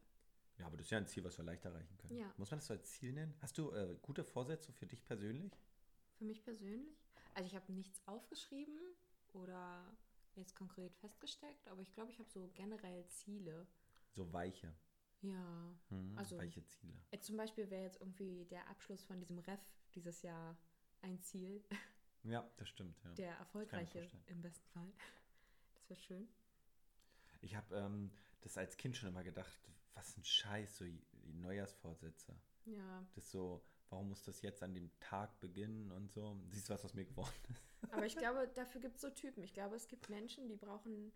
Ja, 0.58 0.66
aber 0.66 0.76
das 0.76 0.86
ist 0.86 0.90
ja 0.90 0.98
ein 0.98 1.06
Ziel, 1.06 1.24
was 1.24 1.36
wir 1.36 1.44
leicht 1.44 1.64
erreichen 1.64 1.96
können. 1.98 2.16
Ja. 2.16 2.32
Muss 2.36 2.50
man 2.50 2.58
das 2.58 2.66
so 2.66 2.74
als 2.74 2.90
Ziel 2.90 3.12
nennen? 3.12 3.34
Hast 3.40 3.58
du 3.58 3.72
äh, 3.72 3.96
gute 4.02 4.24
Vorsätze 4.24 4.72
für 4.72 4.86
dich 4.86 5.04
persönlich? 5.04 5.52
Für 6.16 6.24
mich 6.24 6.42
persönlich? 6.42 6.96
Also 7.34 7.48
ich 7.48 7.54
habe 7.54 7.72
nichts 7.72 8.00
aufgeschrieben 8.06 8.78
oder 9.32 9.84
jetzt 10.36 10.54
konkret 10.54 10.94
festgesteckt, 10.96 11.66
aber 11.68 11.80
ich 11.82 11.92
glaube, 11.92 12.10
ich 12.10 12.18
habe 12.18 12.28
so 12.30 12.48
generell 12.54 13.06
Ziele. 13.08 13.66
So 14.12 14.32
weiche, 14.32 14.72
Ja. 15.22 15.74
hm, 15.88 16.16
Also- 16.18 16.36
weiche 16.38 16.64
Ziele. 16.66 16.94
Äh, 17.10 17.18
Zum 17.20 17.36
Beispiel 17.36 17.70
wäre 17.70 17.84
jetzt 17.84 18.00
irgendwie 18.00 18.44
der 18.46 18.68
Abschluss 18.68 19.04
von 19.04 19.18
diesem 19.18 19.38
Ref 19.38 19.60
dieses 19.94 20.22
Jahr 20.22 20.56
ein 21.02 21.20
Ziel. 21.22 21.64
Ja, 22.26 22.50
das 22.56 22.70
stimmt. 22.70 22.98
Ja. 23.04 23.12
Der 23.16 23.34
erfolgreiche 23.36 24.08
im 24.26 24.40
besten 24.40 24.66
Fall. 24.70 24.90
Das 25.74 25.90
wäre 25.90 26.00
schön. 26.00 26.28
Ich 27.42 27.54
habe 27.54 27.76
ähm, 27.76 28.10
das 28.40 28.56
als 28.56 28.78
Kind 28.78 28.96
schon 28.96 29.10
immer 29.10 29.22
gedacht, 29.22 29.58
was 29.92 30.16
ein 30.16 30.24
Scheiß, 30.24 30.78
so 30.78 30.84
die 30.86 31.04
Neujahrsvorsätze. 31.34 32.34
Ja. 32.64 33.06
Das 33.14 33.30
so, 33.30 33.62
warum 33.90 34.08
muss 34.08 34.22
das 34.22 34.42
jetzt 34.42 34.62
an 34.62 34.74
dem 34.74 34.90
Tag 35.00 35.40
beginnen 35.40 35.92
und 35.92 36.10
so. 36.10 36.36
Siehst 36.50 36.68
du, 36.68 36.74
was 36.74 36.84
aus 36.84 36.94
mir 36.94 37.04
geworden 37.04 37.32
ist? 37.50 37.92
Aber 37.92 38.06
ich 38.06 38.16
glaube, 38.16 38.48
dafür 38.54 38.80
gibt 38.80 38.96
es 38.96 39.02
so 39.02 39.10
Typen. 39.10 39.42
Ich 39.42 39.52
glaube, 39.52 39.76
es 39.76 39.88
gibt 39.88 40.08
Menschen, 40.08 40.48
die 40.48 40.56
brauchen 40.56 41.12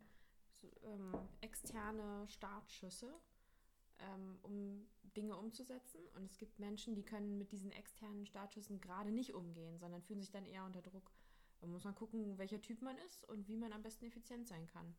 so, 0.60 0.70
ähm, 0.84 1.12
externe 1.40 2.26
Startschüsse, 2.28 3.12
ähm, 3.98 4.38
um 4.42 4.86
Dinge 5.16 5.36
umzusetzen. 5.36 6.00
Und 6.14 6.30
es 6.30 6.38
gibt 6.38 6.58
Menschen, 6.58 6.94
die 6.94 7.04
können 7.04 7.38
mit 7.38 7.52
diesen 7.52 7.72
externen 7.72 8.26
Startschüssen 8.26 8.80
gerade 8.80 9.10
nicht 9.10 9.34
umgehen, 9.34 9.78
sondern 9.78 10.02
fühlen 10.02 10.20
sich 10.20 10.30
dann 10.30 10.44
eher 10.44 10.64
unter 10.64 10.82
Druck. 10.82 11.10
Da 11.60 11.66
muss 11.66 11.84
man 11.84 11.94
gucken, 11.94 12.38
welcher 12.38 12.60
Typ 12.60 12.82
man 12.82 12.96
ist 12.98 13.24
und 13.24 13.48
wie 13.48 13.56
man 13.56 13.72
am 13.72 13.82
besten 13.82 14.04
effizient 14.04 14.46
sein 14.46 14.66
kann. 14.66 14.94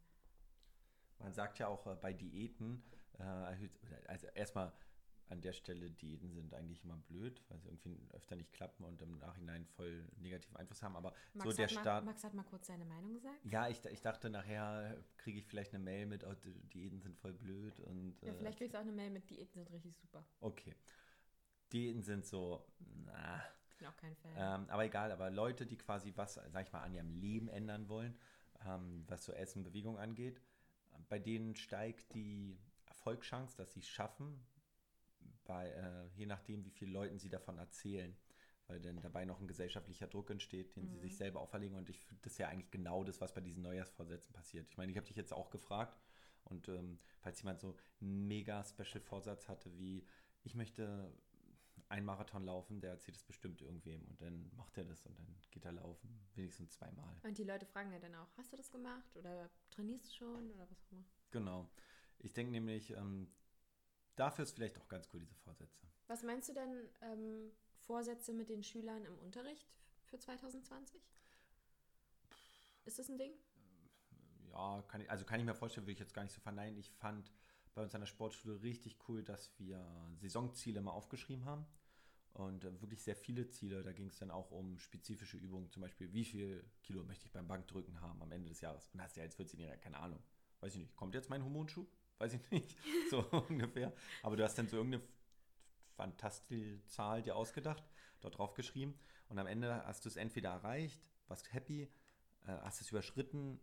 Man 1.20 1.34
sagt 1.34 1.60
ja 1.60 1.68
auch 1.68 1.86
äh, 1.88 1.96
bei 1.96 2.14
Diäten, 2.14 2.84
äh, 3.18 3.24
also 4.08 4.28
erstmal 4.28 4.74
an 5.30 5.42
der 5.42 5.54
Stelle, 5.54 5.92
Diäten 5.92 6.32
sind 6.32 6.54
eigentlich 6.54 6.84
immer 6.84 6.98
blöd, 6.98 7.42
weil 7.50 7.60
sie 7.60 7.70
irgendwie 7.70 8.00
öfter 8.14 8.36
nicht 8.36 8.52
klappen 8.52 8.84
und 8.84 9.02
im 9.02 9.18
Nachhinein 9.20 9.66
voll 9.66 10.04
negativen 10.18 10.58
Einfluss 10.58 10.82
haben. 10.82 10.96
Aber 10.96 11.14
Max, 11.34 11.50
so 11.50 11.56
der 11.56 11.72
mal, 11.74 11.82
Start. 11.82 12.06
Max 12.06 12.24
hat 12.24 12.34
mal 12.34 12.44
kurz 12.44 12.68
seine 12.68 12.86
Meinung 12.86 13.14
gesagt. 13.14 13.38
Ja, 13.46 13.68
ich, 13.70 13.84
ich 13.86 14.02
dachte, 14.02 14.30
nachher 14.30 14.98
kriege 15.18 15.40
ich 15.40 15.46
vielleicht 15.46 15.74
eine 15.74 15.84
Mail 15.84 16.08
mit, 16.08 16.24
oh, 16.24 16.34
die 16.44 16.54
Diäten 16.70 17.00
sind 17.00 17.18
voll 17.18 17.34
blöd 17.34 17.80
und. 17.82 18.18
Ja, 18.22 18.32
äh, 18.32 18.36
vielleicht 18.36 18.58
kriegst 18.58 18.74
du 18.74 18.78
auch 18.80 18.84
eine 18.84 18.92
Mail 18.92 19.12
mit 19.12 19.30
Diäten 19.30 19.54
sind 19.54 19.72
richtig 19.72 19.96
super. 19.96 20.26
Okay. 20.42 20.76
Diäten 21.72 22.02
sind 22.02 22.26
so, 22.26 22.66
na, 23.06 23.44
Ich 23.70 23.78
bin 23.78 23.88
auch 23.88 23.98
kein 23.98 24.16
Fan. 24.16 24.32
ähm, 24.36 24.70
aber 24.70 24.86
egal, 24.86 25.12
aber 25.12 25.30
Leute, 25.30 25.68
die 25.68 25.78
quasi 25.78 26.12
was, 26.16 26.34
sag 26.34 26.66
ich 26.66 26.72
mal, 26.74 26.82
an 26.82 26.94
ihrem 26.96 27.14
Leben 27.14 27.48
ändern 27.48 27.88
wollen, 27.88 28.18
ähm, 28.66 29.04
was 29.08 29.26
so 29.26 29.32
Essen, 29.34 29.64
Bewegung 29.64 30.00
angeht, 30.00 30.42
bei 31.08 31.20
denen 31.20 31.56
steigt 31.56 32.14
die 32.16 32.58
Erfolgschance, 32.88 33.56
dass 33.56 33.74
sie 33.74 33.80
es 33.82 33.88
schaffen, 33.88 34.44
bei, 35.50 35.70
äh, 35.72 36.08
je 36.16 36.28
nachdem, 36.28 36.64
wie 36.64 36.70
vielen 36.70 36.92
Leuten 36.94 37.18
sie 37.18 37.30
davon 37.30 37.58
erzählen, 37.58 38.16
weil 38.68 38.80
dann 38.80 39.02
dabei 39.02 39.26
noch 39.26 39.40
ein 39.42 39.48
gesellschaftlicher 39.48 40.06
Druck 40.06 40.30
entsteht, 40.30 40.76
den 40.76 40.88
sie 40.88 40.98
Mhm. 40.98 41.02
sich 41.02 41.18
selber 41.18 41.40
auferlegen. 41.42 41.76
Und 41.76 41.90
ich 41.90 42.00
finde 42.06 42.22
das 42.22 42.38
ja 42.38 42.50
eigentlich 42.50 42.70
genau 42.70 43.04
das, 43.04 43.20
was 43.20 43.34
bei 43.34 43.42
diesen 43.42 43.64
Neujahrsvorsätzen 43.64 44.32
passiert. 44.32 44.68
Ich 44.70 44.78
meine, 44.78 44.92
ich 44.92 44.98
habe 44.98 45.08
dich 45.08 45.18
jetzt 45.18 45.34
auch 45.34 45.50
gefragt 45.50 46.00
und 46.44 46.68
ähm, 46.70 47.00
falls 47.20 47.42
jemand 47.42 47.60
so 47.60 47.76
einen 48.00 48.28
mega 48.28 48.64
Special 48.64 49.02
Vorsatz 49.02 49.50
hatte, 49.50 49.76
wie 49.80 50.06
ich 50.44 50.54
möchte 50.54 51.12
einen 51.88 52.06
Marathon 52.06 52.44
laufen, 52.44 52.80
der 52.80 52.92
erzählt 52.92 53.18
es 53.18 53.24
bestimmt 53.24 53.64
irgendwem 53.64 54.06
und 54.08 54.22
dann 54.22 54.52
macht 54.56 54.78
er 54.78 54.84
das 54.86 55.04
und 55.08 55.18
dann 55.18 55.36
geht 55.50 55.66
er 55.66 55.72
laufen, 55.72 56.22
wenigstens 56.36 56.74
zweimal. 56.74 57.16
und 57.24 57.36
die 57.40 57.44
Leute 57.44 57.66
fragen 57.66 57.92
ja 57.92 57.98
dann 57.98 58.14
auch, 58.14 58.28
hast 58.38 58.54
du 58.54 58.58
das 58.58 58.70
gemacht 58.70 59.16
oder 59.18 59.50
trainierst 59.72 60.12
du 60.12 60.16
schon 60.18 60.52
oder 60.52 60.70
was 60.70 60.80
auch 60.84 60.92
immer. 60.92 61.04
Genau. 61.32 61.68
Ich 62.20 62.34
denke 62.34 62.52
nämlich, 62.52 62.92
ähm, 62.92 63.32
dafür 64.20 64.44
ist 64.44 64.52
vielleicht 64.52 64.78
auch 64.80 64.88
ganz 64.88 65.08
cool, 65.14 65.22
diese 65.22 65.36
Vorsätze. 65.36 65.88
Was 66.08 66.24
meinst 66.24 66.50
du 66.50 66.54
denn 66.54 66.90
ähm, 67.02 67.52
Vorsätze 67.78 68.34
mit 68.34 68.50
den 68.50 68.64
Schülern 68.64 69.06
im 69.06 69.18
Unterricht 69.20 69.68
für 70.06 70.20
2020? 70.20 71.02
Ist 72.86 73.00
das 73.00 73.10
ein 73.10 73.18
Ding? 73.18 73.32
Ja, 74.52 74.84
kann 74.88 75.02
ich, 75.02 75.10
also 75.10 75.26
kann 75.26 75.40
ich 75.40 75.46
mir 75.46 75.54
vorstellen, 75.54 75.86
würde 75.86 75.94
ich 75.94 76.00
jetzt 76.00 76.14
gar 76.14 76.24
nicht 76.24 76.34
so 76.34 76.42
verneinen. 76.42 76.78
Ich 76.78 76.90
fand 76.92 77.32
bei 77.76 77.84
uns 77.84 77.94
an 77.94 78.02
der 78.02 78.08
Sportschule 78.08 78.62
richtig 78.62 78.98
cool, 79.08 79.24
dass 79.24 79.52
wir 79.60 79.86
Saisonziele 80.20 80.82
mal 80.82 80.92
aufgeschrieben 80.92 81.46
haben. 81.46 81.66
Und 82.34 82.64
äh, 82.64 82.82
wirklich 82.82 83.04
sehr 83.04 83.16
viele 83.16 83.48
Ziele. 83.50 83.84
Da 83.84 83.92
ging 83.92 84.08
es 84.08 84.18
dann 84.18 84.32
auch 84.32 84.52
um 84.52 84.80
spezifische 84.80 85.38
Übungen, 85.38 85.70
zum 85.70 85.82
Beispiel, 85.82 86.12
wie 86.14 86.26
viel 86.26 86.64
Kilo 86.84 87.04
möchte 87.04 87.26
ich 87.26 87.32
beim 87.32 87.48
Bankdrücken 87.48 88.02
haben 88.02 88.22
am 88.22 88.32
Ende 88.32 88.50
des 88.50 88.62
Jahres. 88.62 88.90
Und 88.94 89.02
hast 89.02 89.18
ja 89.18 89.24
als 89.24 89.38
14-Jähriger 89.38 89.78
keine 89.78 90.00
Ahnung. 90.00 90.22
Weiß 90.60 90.74
ich 90.74 90.80
nicht. 90.80 90.96
Kommt 90.96 91.16
jetzt 91.16 91.30
mein 91.30 91.44
Hormonschub? 91.44 91.88
Weiß 92.20 92.34
ich 92.34 92.52
nicht. 92.52 92.78
So 93.10 93.20
ungefähr. 93.50 93.94
Aber 94.22 94.36
du 94.36 94.44
hast 94.44 94.58
dann 94.58 94.68
so 94.68 94.78
irgendeine 94.78 95.04
fantastische 95.96 96.86
Zahl 96.88 97.22
dir 97.22 97.36
ausgedacht, 97.36 97.84
dort 98.22 98.38
drauf 98.38 98.54
geschrieben. 98.54 99.00
Und 99.30 99.40
am 99.40 99.48
Ende 99.48 99.84
hast 99.86 100.06
du 100.06 100.10
es 100.10 100.18
entweder 100.18 100.50
erreicht, 100.52 101.10
warst 101.28 101.54
happy, 101.54 101.84
äh, 101.84 101.90
hast 102.48 102.82
es 102.82 102.92
überschritten 102.92 103.60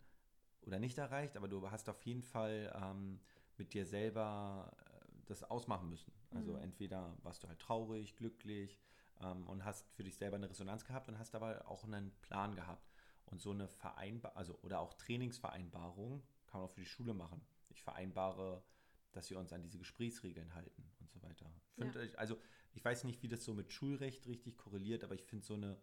oder 0.62 0.78
nicht 0.78 0.98
erreicht, 0.98 1.36
aber 1.36 1.48
du 1.48 1.70
hast 1.70 1.88
auf 1.88 2.02
jeden 2.04 2.22
Fall 2.22 2.72
ähm, 2.82 3.20
mit 3.56 3.74
dir 3.74 3.86
selber 3.86 4.72
äh, 4.78 5.06
das 5.26 5.44
ausmachen 5.44 5.88
müssen. 5.88 6.12
Also 6.30 6.56
Mhm. 6.56 6.62
entweder 6.62 7.16
warst 7.22 7.42
du 7.44 7.48
halt 7.48 7.60
traurig, 7.60 8.16
glücklich 8.16 8.80
ähm, 9.20 9.46
und 9.48 9.64
hast 9.64 9.90
für 9.94 10.04
dich 10.04 10.16
selber 10.16 10.36
eine 10.36 10.50
Resonanz 10.50 10.84
gehabt 10.84 11.08
und 11.08 11.18
hast 11.18 11.34
aber 11.34 11.68
auch 11.68 11.84
einen 11.84 12.12
Plan 12.22 12.54
gehabt. 12.54 12.88
Und 13.26 13.40
so 13.40 13.50
eine 13.52 13.68
Vereinbarung, 13.68 14.36
also 14.36 14.58
oder 14.62 14.80
auch 14.80 14.94
Trainingsvereinbarung 14.94 16.22
kann 16.46 16.60
man 16.60 16.68
auch 16.68 16.72
für 16.72 16.80
die 16.80 16.86
Schule 16.86 17.14
machen. 17.14 17.40
Ich 17.76 17.82
vereinbare, 17.82 18.64
dass 19.12 19.30
wir 19.30 19.38
uns 19.38 19.52
an 19.52 19.62
diese 19.62 19.78
Gesprächsregeln 19.78 20.54
halten 20.54 20.90
und 20.98 21.10
so 21.10 21.22
weiter. 21.22 21.50
Ich 21.66 21.74
find, 21.74 21.94
Ja. 21.94 22.02
Also 22.16 22.38
ich 22.74 22.84
weiß 22.84 23.04
nicht, 23.04 23.22
wie 23.22 23.28
das 23.28 23.44
so 23.44 23.54
mit 23.54 23.72
Schulrecht 23.72 24.26
richtig 24.26 24.56
korreliert, 24.56 25.04
aber 25.04 25.14
ich 25.14 25.24
finde 25.24 25.44
so 25.44 25.54
eine 25.54 25.78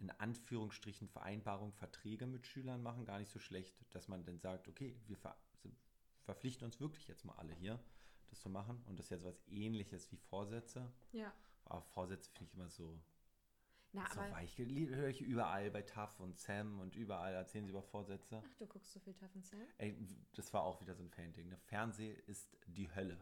in 0.00 0.10
Anführungsstrichen 0.12 1.08
Vereinbarung, 1.08 1.72
Verträge 1.72 2.26
mit 2.26 2.46
Schülern 2.46 2.82
machen, 2.82 3.04
gar 3.04 3.18
nicht 3.18 3.30
so 3.30 3.38
schlecht, 3.38 3.74
dass 3.90 4.08
man 4.08 4.24
dann 4.24 4.38
sagt, 4.38 4.68
okay, 4.68 4.96
wir 5.06 5.16
ver 5.16 5.36
so 5.54 5.70
verpflichten 6.22 6.64
uns 6.66 6.78
wirklich 6.78 7.08
jetzt 7.08 7.24
mal 7.24 7.34
alle 7.34 7.52
hier, 7.54 7.80
das 8.28 8.40
zu 8.40 8.48
machen. 8.48 8.82
Und 8.86 8.98
das 8.98 9.06
ist 9.06 9.10
ja 9.10 9.18
so 9.18 9.26
was 9.26 9.42
ähnliches 9.48 10.10
wie 10.12 10.16
Vorsätze. 10.16 10.92
Ja. 11.12 11.32
Aber 11.64 11.82
Vorsätze 11.82 12.30
finde 12.30 12.50
ich 12.50 12.54
immer 12.54 12.70
so, 12.70 12.98
Na, 13.98 14.08
so 14.14 14.20
aber. 14.20 14.32
weich. 14.32 14.56
Höre 14.58 15.08
ich 15.08 15.20
überall 15.20 15.70
bei 15.70 15.82
TAF 15.82 16.20
und 16.20 16.38
Sam 16.38 16.78
und 16.80 16.94
überall 16.94 17.34
erzählen 17.34 17.64
sie 17.64 17.70
über 17.70 17.82
Vorsätze. 17.82 18.42
Ach, 18.44 18.54
du 18.54 18.66
guckst 18.66 18.92
so 18.92 19.00
viel 19.00 19.14
Tough 19.14 19.34
and 19.34 19.44
Sam? 19.44 19.60
Ey, 19.78 19.96
das 20.34 20.52
war 20.52 20.62
auch 20.62 20.80
wieder 20.80 20.94
so 20.94 21.02
ein 21.02 21.10
Fan-Ding. 21.10 21.48
Ne? 21.48 21.56
Fernsehen 21.56 22.16
ist 22.26 22.56
die 22.66 22.94
Hölle. 22.94 23.18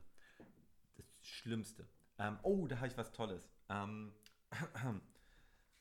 Das 0.97 1.07
Schlimmste. 1.23 1.89
Ähm, 2.19 2.39
oh, 2.43 2.67
da 2.67 2.77
habe 2.77 2.89
ich 2.89 2.97
was 2.97 3.12
Tolles. 3.12 3.51
Ähm, 3.69 4.12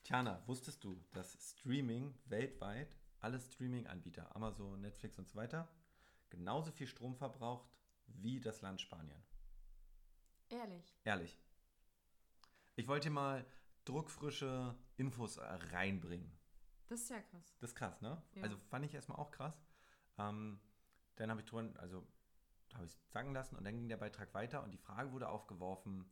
Tjana, 0.03 0.41
wusstest 0.47 0.83
du, 0.83 1.03
dass 1.13 1.37
Streaming 1.51 2.13
weltweit, 2.25 2.95
alle 3.19 3.39
Streaming-Anbieter, 3.39 4.35
Amazon, 4.35 4.79
Netflix 4.81 5.17
und 5.17 5.27
so 5.27 5.35
weiter, 5.35 5.67
genauso 6.29 6.71
viel 6.71 6.87
Strom 6.87 7.15
verbraucht 7.15 7.69
wie 8.07 8.39
das 8.39 8.61
Land 8.61 8.81
Spanien? 8.81 9.21
Ehrlich. 10.49 10.95
Ehrlich. 11.03 11.39
Ich 12.75 12.87
wollte 12.87 13.09
mal 13.09 13.45
druckfrische 13.85 14.75
Infos 14.97 15.37
äh, 15.37 15.43
reinbringen. 15.43 16.31
Das 16.87 17.01
ist 17.01 17.09
ja 17.09 17.21
krass. 17.21 17.55
Das 17.59 17.71
ist 17.71 17.75
krass, 17.75 18.01
ne? 18.01 18.21
Ja. 18.35 18.43
Also 18.43 18.57
fand 18.69 18.85
ich 18.85 18.93
erstmal 18.93 19.17
auch 19.17 19.31
krass. 19.31 19.59
Ähm, 20.17 20.59
dann 21.15 21.29
habe 21.29 21.41
ich 21.41 21.45
drüber, 21.45 21.79
also 21.79 22.05
habe 22.73 22.85
ich 22.85 22.91
es 22.91 23.11
sagen 23.11 23.33
lassen 23.33 23.55
und 23.55 23.63
dann 23.63 23.75
ging 23.75 23.87
der 23.87 23.97
Beitrag 23.97 24.33
weiter 24.33 24.63
und 24.63 24.71
die 24.71 24.77
Frage 24.77 25.11
wurde 25.11 25.29
aufgeworfen, 25.29 26.09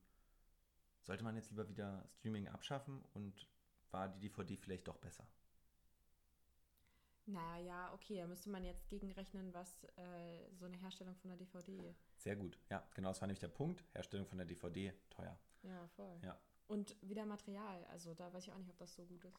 sollte 1.02 1.24
man 1.24 1.36
jetzt 1.36 1.50
lieber 1.52 1.67
wieder 1.67 2.08
Streaming 2.17 2.48
abschaffen 2.48 3.04
und 3.13 3.48
war 3.91 4.08
die 4.10 4.19
DVD 4.19 4.58
vielleicht 4.58 4.88
doch 4.88 4.98
besser? 4.98 5.28
Naja, 7.26 7.93
okay, 7.93 8.17
da 8.17 8.28
müsste 8.28 8.50
man 8.50 8.63
jetzt 8.65 8.88
gegenrechnen, 8.89 9.54
was 9.54 9.86
äh, 9.96 10.50
so 10.52 10.65
eine 10.65 10.78
Herstellung 10.78 11.15
von 11.15 11.30
der 11.30 11.38
DVD. 11.38 11.96
Sehr 12.17 12.36
gut. 12.36 12.60
Ja, 12.69 12.86
genau, 12.96 13.10
das 13.10 13.22
war 13.22 13.28
nämlich 13.28 13.39
der 13.39 13.48
Punkt. 13.48 13.86
Herstellung 13.93 14.26
von 14.26 14.38
der 14.38 14.48
DVD, 14.48 14.93
teuer. 15.10 15.38
Ja, 15.62 15.88
voll. 15.96 16.19
Ja. 16.22 16.38
Und 16.67 16.95
wieder 17.02 17.26
Material. 17.26 17.86
Also 17.86 18.13
da 18.13 18.32
weiß 18.34 18.45
ich 18.45 18.54
auch 18.54 18.58
nicht, 18.58 18.69
ob 18.69 18.78
das 18.78 18.93
so 18.93 19.06
gut 19.06 19.23
ist. 19.26 19.38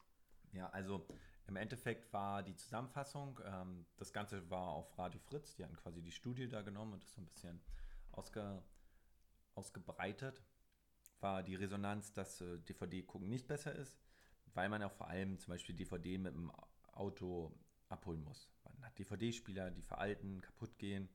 Ja, 0.53 0.69
also 0.71 1.07
im 1.47 1.57
Endeffekt 1.57 2.13
war 2.13 2.43
die 2.43 2.55
Zusammenfassung, 2.55 3.41
ähm, 3.45 3.87
das 3.97 4.13
Ganze 4.13 4.49
war 4.51 4.69
auf 4.69 4.97
Radio 4.97 5.21
Fritz, 5.21 5.55
die 5.57 5.65
hatten 5.65 5.77
quasi 5.77 6.01
die 6.01 6.13
Studie 6.13 6.49
da 6.49 6.63
genommen 6.63 6.93
und 6.95 7.03
das 7.03 7.13
so 7.13 7.21
ein 7.21 7.27
bisschen 7.27 7.61
ausge, 8.13 8.63
ausgebreitet, 9.55 10.43
war 11.21 11.43
die 11.43 11.57
Resonanz, 11.57 12.13
dass 12.13 12.41
äh, 12.41 12.59
DVD 12.59 13.03
gucken 13.03 13.29
nicht 13.29 13.49
besser 13.49 13.75
ist, 13.75 13.99
weil 14.55 14.69
man 14.69 14.83
auch 14.83 14.93
vor 14.93 15.09
allem 15.09 15.39
zum 15.39 15.53
Beispiel 15.53 15.75
DVD 15.75 16.19
mit 16.19 16.35
dem 16.35 16.53
Auto 16.93 17.53
abholen 17.89 18.23
muss. 18.23 18.49
Man 18.65 18.85
hat 18.85 18.99
DVD-Spieler, 18.99 19.71
die 19.71 19.83
veralten, 19.83 20.41
kaputt 20.41 20.79
gehen. 20.79 21.09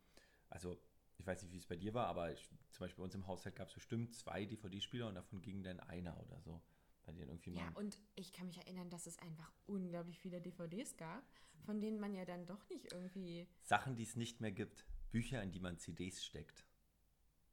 Also 0.49 0.79
ich 1.19 1.27
weiß 1.27 1.43
nicht, 1.43 1.51
wie 1.51 1.57
es 1.57 1.67
bei 1.67 1.75
dir 1.75 1.93
war, 1.93 2.07
aber 2.07 2.31
ich, 2.31 2.49
zum 2.71 2.79
Beispiel 2.79 2.97
bei 2.97 3.03
uns 3.03 3.15
im 3.15 3.27
Haushalt 3.27 3.55
gab 3.55 3.67
es 3.67 3.73
bestimmt 3.73 4.15
zwei 4.15 4.45
DVD-Spieler 4.45 5.07
und 5.07 5.15
davon 5.15 5.41
ging 5.41 5.63
dann 5.63 5.79
einer 5.81 6.19
oder 6.21 6.39
so. 6.41 6.61
Bei 7.05 7.11
denen 7.11 7.29
irgendwie 7.29 7.51
Ja, 7.51 7.65
mal. 7.65 7.75
und 7.81 7.99
ich 8.15 8.31
kann 8.33 8.47
mich 8.47 8.57
erinnern, 8.57 8.89
dass 8.89 9.05
es 9.07 9.17
einfach 9.19 9.51
unglaublich 9.65 10.19
viele 10.19 10.41
DVDs 10.41 10.95
gab, 10.97 11.23
von 11.65 11.81
denen 11.81 11.99
man 11.99 12.13
ja 12.13 12.23
dann 12.25 12.45
doch 12.45 12.67
nicht 12.69 12.91
irgendwie. 12.93 13.47
Sachen, 13.63 13.95
die 13.95 14.03
es 14.03 14.15
nicht 14.15 14.41
mehr 14.41 14.51
gibt. 14.51 14.85
Bücher, 15.11 15.41
in 15.41 15.51
die 15.51 15.59
man 15.59 15.77
CDs 15.77 16.23
steckt. 16.23 16.65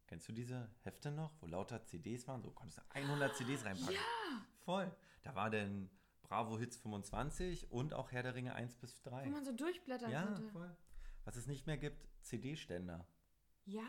Kennst 0.07 0.29
du 0.29 0.33
diese 0.33 0.71
Hefte 0.83 1.11
noch, 1.11 1.33
wo 1.41 1.47
lauter 1.47 1.83
CDs 1.85 2.29
waren? 2.29 2.43
So 2.43 2.51
konntest 2.53 2.79
du 2.79 2.83
100 2.91 3.35
CDs 3.37 3.65
reinpacken. 3.65 3.95
Ja! 3.95 4.47
Voll. 4.65 4.95
Da 5.23 5.35
war 5.35 5.51
dann 5.51 5.91
Bravo 6.23 6.59
Hits 6.59 6.77
25 6.77 7.71
und 7.73 7.95
auch 7.95 8.13
Herr 8.13 8.23
der 8.23 8.35
Ringe 8.35 8.55
1 8.55 8.77
bis 8.77 9.01
3. 9.03 9.27
Wo 9.27 9.31
man 9.31 9.45
so 9.45 9.53
durchblättern 9.53 10.11
Ja, 10.13 10.25
konnte. 10.27 10.49
voll. 10.51 10.77
Was 11.25 11.35
es 11.37 11.47
nicht 11.47 11.67
mehr 11.67 11.79
gibt, 11.79 12.07
CD-Ständer. 12.23 13.07
Ja, 13.67 13.83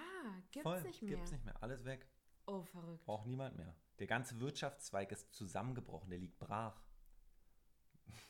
gibt's 0.52 0.64
Voll. 0.64 0.82
nicht 0.82 1.02
mehr. 1.02 1.16
Gibt's 1.16 1.32
nicht 1.32 1.46
mehr. 1.46 1.62
Alles 1.62 1.86
weg. 1.86 2.08
Oh, 2.46 2.64
verrückt. 2.64 3.06
Braucht 3.06 3.28
niemand 3.28 3.58
mehr. 3.58 3.76
Der 4.00 4.08
ganze 4.08 4.40
Wirtschaftszweig 4.40 5.12
ist 5.12 5.34
zusammengebrochen. 5.34 6.10
Der 6.10 6.20
liegt 6.20 6.40
brach. 6.40 6.82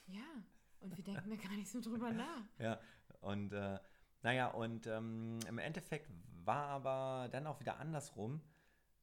Ja, 0.07 0.43
und 0.79 0.95
wir 0.95 1.03
denken 1.03 1.29
da 1.29 1.36
gar 1.36 1.55
nicht 1.55 1.69
so 1.69 1.81
drüber 1.81 2.12
nach. 2.13 2.43
Ja, 2.60 2.79
und 3.21 3.53
äh, 3.53 3.79
naja, 4.21 4.47
und 4.47 4.88
ähm, 4.88 5.39
im 5.47 5.57
Endeffekt 5.57 6.10
war 6.43 6.67
aber 6.67 7.29
dann 7.31 7.47
auch 7.47 7.60
wieder 7.60 7.79
andersrum. 7.79 8.41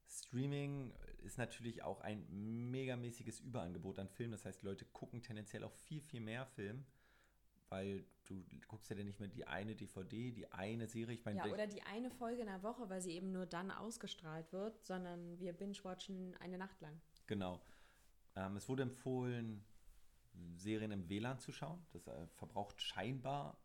Streaming 0.06 0.92
ist 1.22 1.38
natürlich 1.38 1.82
auch 1.82 2.00
ein 2.00 2.26
megamäßiges 2.70 3.40
Überangebot 3.40 3.98
an 3.98 4.08
Filmen. 4.08 4.32
Das 4.32 4.44
heißt, 4.44 4.62
Leute 4.62 4.84
gucken 4.84 5.22
tendenziell 5.22 5.64
auch 5.64 5.72
viel, 5.72 6.00
viel 6.02 6.20
mehr 6.20 6.46
Film, 6.46 6.84
weil 7.74 8.04
du 8.26 8.44
guckst 8.68 8.88
ja 8.88 8.96
dann 8.96 9.06
nicht 9.06 9.18
mehr 9.18 9.28
die 9.28 9.46
eine 9.46 9.74
DVD, 9.74 10.30
die 10.30 10.50
eine 10.52 10.86
Serie. 10.86 11.16
Ich 11.16 11.24
meine, 11.24 11.38
Ja, 11.38 11.52
oder 11.52 11.66
die 11.66 11.82
eine 11.82 12.08
Folge 12.10 12.42
in 12.42 12.46
der 12.46 12.62
Woche, 12.62 12.88
weil 12.88 13.00
sie 13.00 13.12
eben 13.12 13.32
nur 13.32 13.46
dann 13.46 13.72
ausgestrahlt 13.72 14.52
wird, 14.52 14.84
sondern 14.84 15.38
wir 15.40 15.52
binge-watchen 15.52 16.36
eine 16.36 16.56
Nacht 16.56 16.80
lang. 16.80 17.00
Genau. 17.26 17.60
Ähm, 18.36 18.56
es 18.56 18.68
wurde 18.68 18.84
empfohlen, 18.84 19.64
Serien 20.56 20.92
im 20.92 21.08
WLAN 21.08 21.40
zu 21.40 21.50
schauen. 21.50 21.84
Das 21.92 22.06
äh, 22.06 22.26
verbraucht 22.36 22.80
scheinbar 22.80 23.58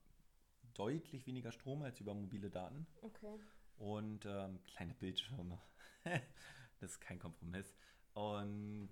deutlich 0.74 1.28
weniger 1.28 1.52
Strom 1.52 1.84
als 1.84 2.00
über 2.00 2.16
mobile 2.16 2.50
Daten. 2.50 2.88
Okay. 3.02 3.40
Und 3.78 4.26
ähm, 4.26 4.60
kleine 4.66 4.96
Bildschirme. 4.96 5.60
das 6.80 6.92
ist 6.92 7.00
kein 7.00 7.20
Kompromiss. 7.20 7.76
Und 8.14 8.90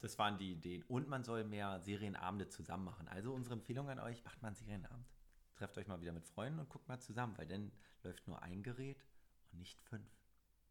das 0.00 0.18
waren 0.18 0.38
die 0.38 0.52
Ideen. 0.52 0.82
Und 0.84 1.08
man 1.08 1.24
soll 1.24 1.44
mehr 1.44 1.80
Serienabende 1.80 2.48
zusammen 2.48 2.84
machen. 2.84 3.08
Also 3.08 3.32
unsere 3.32 3.54
Empfehlung 3.54 3.88
an 3.88 3.98
euch, 3.98 4.24
macht 4.24 4.42
mal 4.42 4.48
einen 4.48 4.56
Serienabend. 4.56 5.06
Trefft 5.54 5.78
euch 5.78 5.86
mal 5.86 6.00
wieder 6.00 6.12
mit 6.12 6.26
Freunden 6.26 6.58
und 6.58 6.68
guckt 6.68 6.86
mal 6.88 7.00
zusammen, 7.00 7.36
weil 7.38 7.46
dann 7.46 7.72
läuft 8.02 8.26
nur 8.28 8.42
ein 8.42 8.62
Gerät 8.62 9.04
und 9.52 9.58
nicht 9.58 9.82
fünf. 9.84 10.08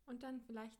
Und 0.05 0.21
dann 0.21 0.39
vielleicht 0.41 0.77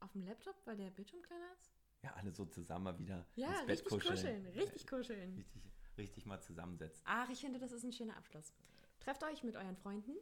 auf 0.00 0.12
dem 0.12 0.22
Laptop, 0.22 0.56
weil 0.64 0.76
der 0.76 0.90
Bildschirm 0.90 1.22
kleiner 1.22 1.52
ist? 1.52 1.70
Ja, 2.02 2.12
alle 2.14 2.32
so 2.32 2.46
zusammen 2.46 2.84
mal 2.84 2.98
wieder 2.98 3.26
Ja, 3.34 3.48
ins 3.48 3.60
Bett 3.60 3.68
richtig 3.70 3.88
kuscheln. 3.88 4.14
kuscheln. 4.14 4.46
Richtig 4.46 4.86
kuscheln. 4.86 5.36
Richtig, 5.36 5.62
richtig 5.98 6.26
mal 6.26 6.40
zusammensetzen. 6.40 7.02
Ach, 7.06 7.28
ich 7.28 7.40
finde, 7.40 7.58
das 7.58 7.72
ist 7.72 7.84
ein 7.84 7.92
schöner 7.92 8.16
Abschluss. 8.16 8.54
Trefft 9.00 9.22
euch 9.24 9.42
mit 9.42 9.56
euren 9.56 9.76
Freunden, 9.76 10.16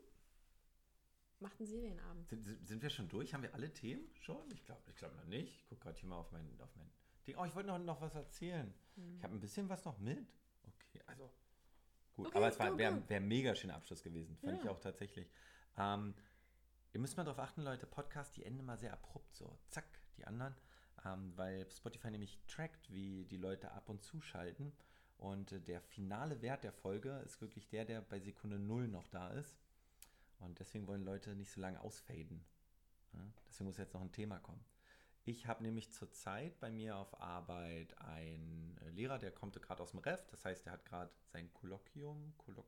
macht 1.44 1.59
einen 1.61 1.66
Serienabend. 1.68 2.28
Sind, 2.28 2.66
sind 2.66 2.83
wir 2.83 2.90
schon 2.90 3.09
durch? 3.09 3.33
Haben 3.33 3.42
wir 3.42 3.54
alle 3.54 3.72
Themen 3.72 4.04
schon? 4.20 4.50
Ich 4.52 4.64
glaube 4.64 4.83
ich 4.88 4.96
glaub 4.96 5.14
noch 5.14 5.26
nicht. 5.26 5.54
Ich 5.61 5.66
gucke 5.68 5.83
gerade 5.83 5.98
hier 5.98 6.09
mal 6.09 6.16
auf 6.16 6.33
mein, 6.33 6.61
auf 6.61 6.74
mein 6.76 6.90
Ding. 7.26 7.37
Oh, 7.37 7.44
ich 7.44 7.54
wollte 7.54 7.68
noch, 7.68 7.78
noch 7.78 8.00
was 8.00 8.14
erzählen. 8.14 8.74
Ich 9.16 9.22
habe 9.22 9.35
ein 9.35 9.40
bisschen 9.40 9.68
was 9.68 9.85
noch 9.85 9.98
mit. 9.98 10.26
Okay, 10.66 11.02
also 11.07 11.30
gut. 12.14 12.26
Okay, 12.28 12.37
Aber 12.37 12.48
es 12.48 12.59
wäre 12.59 12.76
wär, 12.78 13.18
ein 13.18 13.28
mega 13.28 13.54
schöner 13.54 13.76
Abschluss 13.76 14.02
gewesen. 14.02 14.37
Fand 14.38 14.59
ich 14.59 14.64
Ja. 14.64 14.70
auch 14.70 14.80
tatsächlich. 14.80 15.30
Ähm, 15.76 16.14
ihr 16.92 17.00
müsst 17.00 17.16
mal 17.16 17.24
darauf 17.24 17.38
achten, 17.38 17.62
Leute, 17.62 17.87
Podcasts, 17.87 18.35
die 18.35 18.44
enden 18.44 18.61
immer 18.61 18.76
sehr 18.76 18.92
abrupt 18.92 19.35
so. 19.37 19.59
Zack, 19.68 19.87
die 20.16 20.24
anderen. 20.26 20.54
Ähm, 21.04 21.33
weil 21.37 21.70
Spotify 21.70 22.11
nämlich 22.11 22.38
trackt, 22.46 22.90
wie 22.92 23.24
die 23.26 23.37
Leute 23.37 23.70
ab 23.72 23.88
und 23.88 24.02
zu 24.02 24.20
schalten. 24.20 24.72
Und 25.18 25.52
äh, 25.52 25.61
der 25.61 25.80
finale 25.80 26.40
Wert 26.42 26.64
der 26.64 26.72
Folge 26.72 27.18
ist 27.24 27.40
wirklich 27.40 27.68
der, 27.68 27.85
der 27.85 28.00
bei 28.00 28.18
Sekunde 28.20 28.59
0 28.59 28.88
noch 28.88 29.07
da 29.09 29.28
ist. 29.30 29.59
Und 30.40 30.59
deswegen 30.59 30.87
wollen 30.87 31.05
Leute 31.05 31.35
nicht 31.35 31.51
so 31.51 31.61
lange 31.61 31.81
ausfaden. 31.81 32.44
Ja? 33.12 33.33
Deswegen 33.49 33.66
muss 33.66 33.79
jetzt 33.79 33.94
noch 33.94 34.03
ein 34.03 34.12
Thema 34.12 34.38
kommen. 34.38 34.64
Ich 35.25 35.47
habe 35.47 35.62
nämlich 35.62 35.90
zurzeit 35.90 36.61
bei 36.61 36.70
mir 36.70 36.97
auf 36.97 37.18
Arbeit 37.20 37.97
einen 37.99 38.77
äh, 38.83 38.90
Lehrer, 38.90 39.18
der 39.18 39.31
kommt 39.31 39.61
gerade 39.61 39.83
aus 39.83 39.92
dem 39.92 40.01
Ref. 40.01 40.27
Das 40.27 40.44
heißt, 40.44 40.66
der 40.66 40.75
hat 40.75 40.85
gerade 40.85 41.11
sein 41.33 41.53
Kolloquium, 41.55 42.35
Kolloq 42.37 42.66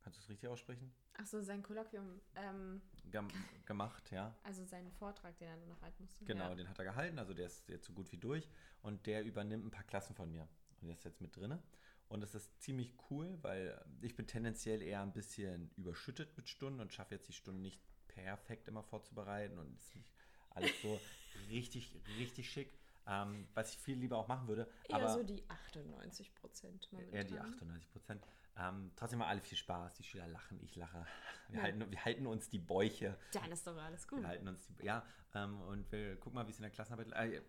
kannst 0.00 0.18
du 0.18 0.22
es 0.22 0.28
richtig 0.28 0.48
aussprechen? 0.48 0.92
Ach 1.14 1.26
so, 1.26 1.40
sein 1.40 1.62
Kolloquium, 1.62 2.20
ähm, 2.34 2.80
Gem 3.10 3.28
gemacht, 3.66 4.10
ja. 4.10 4.34
also 4.42 4.64
seinen 4.64 4.90
Vortrag, 4.92 5.36
den 5.38 5.48
er 5.48 5.56
noch 5.66 5.80
halten 5.82 6.02
musste. 6.02 6.24
Genau, 6.24 6.48
Ja. 6.48 6.54
den 6.54 6.68
hat 6.68 6.78
er 6.78 6.84
gehalten, 6.84 7.18
also 7.18 7.34
der 7.34 7.46
ist 7.46 7.68
jetzt 7.68 7.86
so 7.86 7.92
gut 7.92 8.10
wie 8.12 8.16
durch 8.16 8.48
und 8.82 9.06
der 9.06 9.24
übernimmt 9.24 9.66
ein 9.66 9.70
paar 9.70 9.84
Klassen 9.84 10.14
von 10.14 10.30
mir 10.30 10.48
und 10.80 10.88
der 10.88 10.94
ist 10.94 11.04
jetzt 11.04 11.20
mit 11.20 11.36
drinne. 11.36 11.62
Und 12.10 12.22
das 12.22 12.34
ist 12.34 12.60
ziemlich 12.60 12.92
cool, 13.08 13.38
weil 13.42 13.80
ich 14.02 14.16
bin 14.16 14.26
tendenziell 14.26 14.82
eher 14.82 15.00
ein 15.00 15.12
bisschen 15.12 15.70
überschüttet 15.76 16.36
mit 16.36 16.48
Stunden 16.48 16.80
und 16.80 16.92
schaffe 16.92 17.14
jetzt 17.14 17.28
die 17.28 17.32
Stunden 17.32 17.62
nicht 17.62 17.80
perfekt 18.08 18.66
immer 18.66 18.82
vorzubereiten 18.82 19.56
und 19.60 19.78
ist 19.78 19.94
nicht 19.94 20.12
alles 20.50 20.72
so 20.82 21.00
richtig, 21.50 21.94
richtig 22.18 22.50
schick. 22.50 22.76
Ähm, 23.06 23.46
was 23.54 23.70
ich 23.72 23.78
viel 23.78 23.96
lieber 23.96 24.18
auch 24.18 24.26
machen 24.26 24.48
würde. 24.48 24.68
Eher 24.88 24.96
aber 24.96 25.14
so 25.14 25.22
die 25.22 25.42
98 25.48 26.34
Prozent 26.34 26.88
eher 27.12 27.24
die 27.24 27.38
98 27.38 27.90
Prozent. 27.90 28.26
Ähm, 28.58 28.90
trotzdem 28.96 29.20
mal 29.20 29.28
alle 29.28 29.40
viel 29.40 29.56
Spaß. 29.56 29.94
Die 29.94 30.02
Schüler 30.02 30.26
lachen, 30.26 30.60
ich 30.62 30.74
lache. 30.76 31.06
Wir, 31.48 31.58
Ja. 31.58 31.62
halten, 31.62 31.90
wir 31.90 32.04
halten 32.04 32.26
uns 32.26 32.48
die 32.50 32.58
Bäuche. 32.58 33.16
Dann 33.32 33.50
ist 33.52 33.66
doch 33.66 33.76
alles 33.76 34.06
gut. 34.06 34.20
Wir 34.20 34.28
halten 34.28 34.48
uns 34.48 34.66
die, 34.66 34.84
ja, 34.84 35.04
ähm, 35.34 35.60
und 35.62 35.90
wir 35.92 36.16
gucken 36.16 36.34
mal, 36.34 36.46
wie 36.46 36.50
es 36.50 36.58
in 36.58 36.62
der 36.62 36.70
Klassenarbeit, 36.72 37.12
äh, 37.12 37.40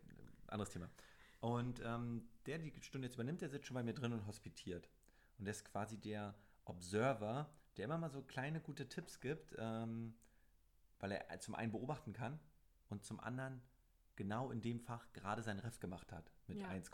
anderes 0.47 0.69
Thema. 0.69 0.89
Und 1.41 1.81
ähm, 1.83 2.29
der 2.45 2.57
die 2.59 2.73
Stunde 2.81 3.07
jetzt 3.07 3.15
übernimmt, 3.15 3.41
der 3.41 3.49
sitzt 3.49 3.67
schon 3.67 3.75
bei 3.75 3.83
mir 3.83 3.93
drin 3.93 4.13
und 4.13 4.25
hospitiert. 4.27 4.89
Und 5.37 5.45
der 5.45 5.51
ist 5.53 5.65
quasi 5.65 5.97
der 5.97 6.35
Observer, 6.65 7.49
der 7.77 7.85
immer 7.85 7.97
mal 7.97 8.09
so 8.11 8.21
kleine 8.21 8.61
gute 8.61 8.87
Tipps 8.87 9.19
gibt, 9.19 9.55
ähm, 9.57 10.13
weil 10.99 11.11
er 11.11 11.39
zum 11.39 11.55
einen 11.55 11.71
beobachten 11.71 12.13
kann 12.13 12.39
und 12.89 13.03
zum 13.03 13.19
anderen 13.19 13.61
genau 14.15 14.51
in 14.51 14.61
dem 14.61 14.79
Fach 14.79 15.11
gerade 15.13 15.41
sein 15.41 15.59
Ref 15.59 15.79
gemacht 15.79 16.11
hat 16.11 16.31
mit 16.47 16.59
Ja. 16.59 16.67
1, 16.67 16.91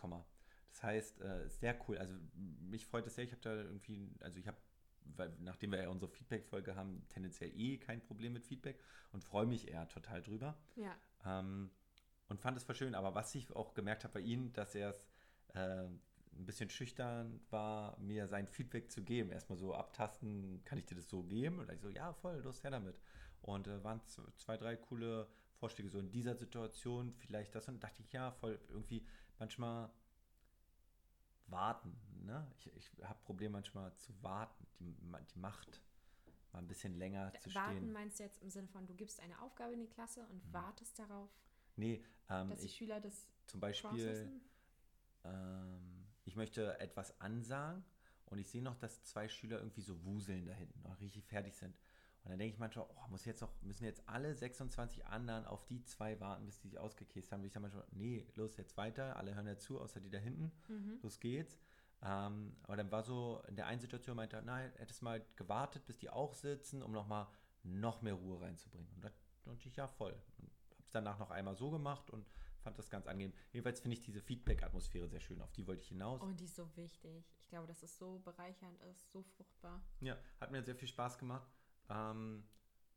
das 0.70 0.84
heißt, 0.84 1.22
äh, 1.22 1.50
sehr 1.50 1.78
cool. 1.88 1.98
Also 1.98 2.14
mich 2.36 2.86
freut 2.86 3.08
es 3.08 3.16
sehr. 3.16 3.24
Ich 3.24 3.32
habe 3.32 3.42
da 3.42 3.56
irgendwie, 3.56 4.12
also 4.20 4.40
ich 4.40 4.48
habe, 4.48 4.58
weil, 5.02 5.36
nachdem 5.40 5.72
wir 5.72 5.82
ja 5.82 5.90
unsere 5.90 6.12
Feedback-Folge 6.12 6.76
haben, 6.76 7.06
tendenziell 7.10 7.52
eh 7.58 7.78
kein 7.78 8.02
Problem 8.02 8.34
mit 8.34 8.46
Feedback 8.46 8.80
und 9.12 9.24
freue 9.24 9.46
mich 9.46 9.68
eher 9.68 9.88
total 9.88 10.22
drüber. 10.22 10.58
Ja. 10.76 10.96
Ähm, 11.26 11.72
und 12.28 12.40
fand 12.40 12.58
es 12.58 12.64
voll 12.64 12.76
schön. 12.76 12.94
Aber 12.94 13.16
was 13.16 13.34
ich 13.34 13.50
auch 13.56 13.74
gemerkt 13.74 14.04
habe 14.04 14.16
bei 14.16 14.20
ihm, 14.20 14.54
dass 14.54 14.76
er 14.76 14.90
es 14.92 15.08
äh, 15.58 15.86
ein 15.86 16.46
bisschen 16.46 16.70
schüchtern 16.70 17.40
war, 17.50 17.98
mir 18.00 18.28
sein 18.28 18.48
Feedback 18.48 18.92
zu 18.92 19.04
geben. 19.04 19.32
Erstmal 19.32 19.58
so 19.58 19.74
abtasten, 19.74 20.62
kann 20.66 20.78
ich 20.78 20.86
dir 20.86 20.96
das 20.96 21.10
so 21.10 21.24
geben? 21.24 21.60
Und 21.60 21.72
ich 21.72 21.82
so, 21.82 21.90
ja, 21.90 22.14
voll, 22.14 22.38
los 22.44 22.64
her 22.64 22.72
damit. 22.72 23.00
Und 23.42 23.68
äh, 23.68 23.84
waren 23.84 24.02
zwei, 24.36 24.58
drei 24.58 24.76
coole 24.76 25.28
Vorschläge, 25.56 25.90
so 25.90 26.00
in 26.00 26.12
dieser 26.12 26.36
Situation 26.36 27.14
vielleicht 27.14 27.56
das. 27.56 27.68
Und 27.68 27.84
dachte 27.84 28.02
ich, 28.02 28.12
ja, 28.12 28.32
voll, 28.32 28.60
irgendwie 28.70 29.06
manchmal 29.40 29.90
warten. 31.48 31.98
Ne? 32.26 32.46
Ich, 32.58 32.72
ich 32.76 32.92
habe 33.04 33.20
Probleme 33.24 33.54
manchmal 33.54 33.96
zu 33.96 34.12
warten, 34.22 34.68
die, 34.80 34.94
die 35.34 35.40
Macht 35.40 35.82
mal 36.52 36.60
ein 36.60 36.68
bisschen 36.68 36.94
länger 36.98 37.34
zu 37.40 37.54
Warten 37.56 37.78
stehen. 37.78 37.94
meinst 37.94 38.20
du 38.20 38.24
jetzt 38.24 38.42
im 38.42 38.50
Sinne 38.50 38.68
von, 38.68 38.86
du 38.86 38.94
gibst 38.94 39.20
eine 39.20 39.42
Aufgabe 39.42 39.74
in 39.74 39.80
die 39.80 39.90
Klasse 39.90 40.26
und 40.28 40.54
wartest 40.54 41.00
darauf, 41.00 41.30
Nee, 41.76 42.04
ähm, 42.30 42.50
dass 42.50 42.60
die 42.60 42.66
ich, 42.66 42.76
Schüler 42.76 43.00
das 43.00 43.28
zum 43.46 43.60
Beispiel, 43.60 43.90
processen? 43.90 44.42
Ähm, 45.28 46.06
ich 46.26 46.36
möchte 46.36 46.80
etwas 46.80 47.20
ansagen 47.22 47.84
und 48.26 48.38
ich 48.40 48.48
sehe 48.50 48.62
noch, 48.62 48.76
dass 48.76 49.04
zwei 49.04 49.28
Schüler 49.28 49.60
irgendwie 49.60 49.82
so 49.82 50.04
wuseln 50.04 50.46
da 50.46 50.54
hinten, 50.54 50.82
noch 50.82 51.00
richtig 51.00 51.26
fertig 51.26 51.56
sind. 51.56 51.76
Und 52.24 52.32
dann 52.32 52.40
denke 52.40 52.54
ich 52.54 52.60
manchmal, 52.60 52.86
oh, 52.90 53.08
muss 53.10 53.24
jetzt 53.24 53.40
noch, 53.42 53.54
müssen 53.62 53.86
jetzt 53.86 54.04
alle 54.10 54.36
26 54.36 55.06
anderen 55.06 55.46
auf 55.46 55.66
die 55.66 55.82
zwei 55.84 56.20
warten, 56.20 56.46
bis 56.46 56.60
die 56.60 56.68
sich 56.68 56.78
ausgekäst 56.78 57.32
haben. 57.32 57.40
Und 57.40 57.46
ich 57.46 57.54
sage 57.54 57.62
manchmal, 57.62 57.86
nee, 57.92 58.28
los, 58.36 58.58
jetzt 58.58 58.76
weiter, 58.76 59.16
alle 59.16 59.34
hören 59.34 59.48
ja 59.48 59.58
zu, 59.58 59.80
außer 59.80 60.02
die 60.02 60.10
da 60.10 60.18
hinten, 60.18 60.52
Mhm. 60.68 61.00
los 61.02 61.20
geht's. 61.22 61.58
Ähm, 62.02 62.58
aber 62.64 62.76
dann 62.76 62.92
war 62.92 63.04
so, 63.04 63.42
in 63.48 63.56
der 63.56 63.68
einen 63.68 63.80
Situation 63.80 64.18
meinte 64.18 64.36
er, 64.36 64.42
nein, 64.42 64.72
hättest 64.76 65.02
mal 65.02 65.26
gewartet, 65.38 65.86
bis 65.86 65.98
die 65.98 66.10
auch 66.10 66.34
sitzen, 66.34 66.84
um 66.84 66.92
nochmal 66.92 67.28
noch 67.64 68.02
mehr 68.02 68.14
Ruhe 68.14 68.42
reinzubringen. 68.42 68.90
Und 68.96 69.06
da 69.06 69.10
dachte 69.46 69.68
ich, 69.70 69.76
ja, 69.78 69.88
voll. 69.88 70.12
Und 70.40 70.52
habe 70.72 70.84
es 70.84 70.92
danach 70.92 71.20
noch 71.20 71.32
einmal 71.32 71.56
so 71.56 71.72
gemacht 71.72 72.10
und 72.10 72.28
fand 72.60 72.78
das 72.78 72.90
ganz 72.90 73.08
angenehm. 73.08 73.34
Jedenfalls 73.52 73.80
finde 73.80 73.98
ich 73.98 74.02
diese 74.02 74.22
Feedback-Atmosphäre 74.22 75.08
sehr 75.08 75.20
schön. 75.20 75.42
Auf 75.42 75.52
die 75.52 75.68
wollte 75.68 75.82
ich 75.82 75.90
hinaus. 75.90 76.22
Und 76.22 76.40
die 76.40 76.46
ist 76.46 76.56
so 76.56 76.70
wichtig. 76.76 77.26
Ich 77.40 77.50
glaube, 77.50 77.68
dass 77.68 77.84
es 77.84 77.98
so 77.98 78.20
bereichernd 78.20 78.82
ist, 78.84 79.12
so 79.12 79.24
fruchtbar. 79.24 79.82
Ja, 80.02 80.18
hat 80.40 80.52
mir 80.52 80.64
sehr 80.64 80.76
viel 80.76 80.88
Spaß 80.88 81.18
gemacht. 81.18 81.48
Ähm, 81.90 82.44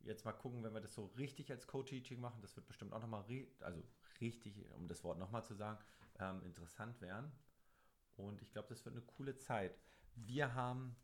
jetzt 0.00 0.24
mal 0.24 0.32
gucken, 0.32 0.62
wenn 0.62 0.74
wir 0.74 0.80
das 0.80 0.94
so 0.94 1.06
richtig 1.16 1.50
als 1.50 1.66
Co-Teaching 1.66 2.20
machen. 2.20 2.40
Das 2.42 2.56
wird 2.56 2.66
bestimmt 2.66 2.92
auch 2.92 3.00
nochmal, 3.00 3.24
also 3.60 3.82
richtig, 4.20 4.64
um 4.72 4.88
das 4.88 5.04
Wort 5.04 5.18
nochmal 5.18 5.44
zu 5.44 5.54
sagen, 5.54 5.78
ähm, 6.18 6.42
interessant 6.42 7.00
werden. 7.00 7.32
Und 8.16 8.42
ich 8.42 8.50
glaube, 8.52 8.68
das 8.68 8.84
wird 8.84 8.94
eine 8.94 9.04
coole 9.04 9.36
Zeit. 9.36 9.78
Wir 10.14 10.54
haben 10.54 10.96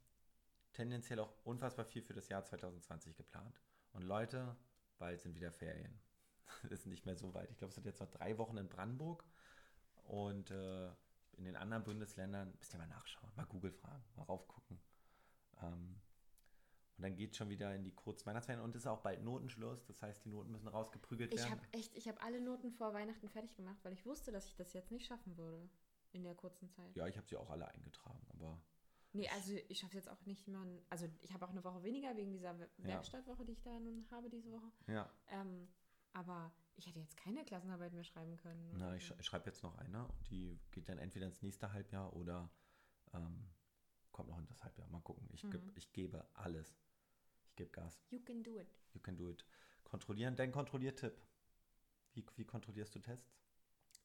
tendenziell 0.72 1.18
auch 1.20 1.32
unfassbar 1.44 1.86
viel 1.86 2.02
für 2.02 2.12
das 2.12 2.28
Jahr 2.28 2.44
2020 2.44 3.16
geplant. 3.16 3.60
Und 3.92 4.02
Leute, 4.02 4.56
bald 4.98 5.20
sind 5.20 5.34
wieder 5.34 5.52
Ferien. 5.52 5.98
Das 6.62 6.72
ist 6.80 6.87
nicht 6.87 7.06
mehr 7.06 7.16
so 7.16 7.35
weit. 7.35 7.50
Ich 7.50 7.59
glaube, 7.59 7.70
es 7.70 7.74
sind 7.74 7.87
jetzt 7.87 8.00
noch 8.00 8.11
drei 8.11 8.38
Wochen 8.38 8.56
in 8.56 8.68
Brandenburg. 8.68 9.24
Und 10.04 10.50
äh, 10.50 10.87
in 11.37 11.44
den 11.44 11.56
anderen 11.56 11.82
Bundesländern, 11.85 12.54
müsst 12.59 12.72
ihr 12.74 12.78
mal 12.78 12.87
nachschauen, 12.87 13.30
mal 13.37 13.44
Google 13.46 13.72
fragen, 13.72 14.04
mal 14.14 14.22
raufgucken. 14.22 14.80
Ähm, 15.61 16.00
und 16.96 17.02
dann 17.02 17.14
geht 17.16 17.32
es 17.32 17.37
schon 17.37 17.50
wieder 17.50 17.74
in 17.74 17.82
die 17.85 17.92
Kurzweihnachtsferien 17.94 18.64
und 18.64 18.74
es 18.74 18.82
ist 18.82 18.87
auch 18.87 19.00
bald 19.02 19.22
Notenschluss. 19.22 19.85
Das 19.85 20.00
heißt, 20.02 20.24
die 20.24 20.30
Noten 20.30 20.50
müssen 20.52 20.68
rausgeprügelt 20.68 21.32
Ich 21.35 21.40
werden. 21.40 21.50
habe 21.50 21.62
echt, 21.72 21.94
ich 21.94 22.09
habe 22.09 22.20
alle 22.22 22.40
Noten 22.40 22.70
vor 22.72 22.94
Weihnachten 22.94 23.28
fertig 23.28 23.54
gemacht, 23.54 23.76
weil 23.82 23.92
ich 23.92 24.06
wusste, 24.06 24.32
dass 24.32 24.46
ich 24.46 24.54
das 24.54 24.72
jetzt 24.72 24.90
nicht 24.90 25.06
schaffen 25.06 25.37
würde 25.37 25.68
in 26.12 26.22
der 26.22 26.35
kurzen 26.35 26.70
Zeit. 26.70 26.96
ja, 26.96 27.06
ich 27.06 27.16
habe 27.18 27.26
sie 27.26 27.37
auch 27.37 27.50
alle 27.50 27.68
eingetragen, 27.68 28.24
aber 28.30 28.59
Nee, 29.12 29.28
also 29.30 29.52
ich 29.68 29.78
schaffe 29.78 29.96
jetzt 29.96 30.09
auch 30.11 30.20
nicht 30.26 30.46
mehr. 30.46 30.61
Also 30.90 31.06
ich 31.20 31.32
habe 31.32 31.44
auch 31.46 31.50
eine 31.50 31.64
Woche 31.64 31.82
weniger 31.82 32.14
wegen 32.16 32.32
dieser 32.32 32.59
We- 32.59 32.68
Werkstattwoche, 32.78 33.44
die 33.46 33.52
ich 33.52 33.62
da 33.62 33.78
nun 33.80 34.06
habe 34.11 34.28
diese 34.30 34.50
Woche. 34.52 34.70
ja. 34.87 35.11
Ähm, 35.28 35.68
aber 36.16 36.50
ich 36.76 36.87
hätte 36.87 36.98
jetzt 36.98 37.16
keine 37.16 37.44
Klassenarbeit 37.44 37.92
mehr 37.92 38.05
schreiben 38.05 38.37
können. 38.38 38.70
Na, 38.79 38.94
ich, 38.96 39.05
sch- 39.05 39.14
ich 39.18 39.26
schreibe 39.26 39.46
jetzt 39.46 39.62
noch 39.62 39.76
eine 39.76 40.07
und 40.09 40.31
die 40.31 40.59
geht 40.70 40.88
dann 40.88 40.98
entweder 40.98 41.26
ins 41.26 41.42
nächste 41.42 41.72
Halbjahr 41.72 42.14
oder 42.14 42.50
ähm, 43.12 43.48
kommt 44.12 44.29
noch 44.29 44.38
in 44.38 44.46
das 44.46 44.62
Halbjahr. 44.64 44.88
Mal 44.88 45.00
gucken. 45.02 45.29
Ich, 45.33 45.42
geb, 45.42 45.62
Mhm. 45.62 45.72
ich 45.76 45.92
gebe 45.92 46.26
alles. 46.35 46.74
Ich 47.48 47.57
gebe 47.57 47.70
Gas. 47.70 48.00
You 48.11 48.20
can 48.20 48.42
do 48.42 48.59
it. 48.59 48.68
You 48.94 49.00
can 49.00 49.16
do 49.16 49.31
it. 49.31 49.44
Kontrollieren. 49.85 50.37
Dein 50.37 50.52
Kontrolliertipp. 50.52 51.20
Wie, 52.14 52.24
wie 52.37 52.44
kontrollierst 52.44 52.94
du 52.94 52.98
Tests? 53.00 53.31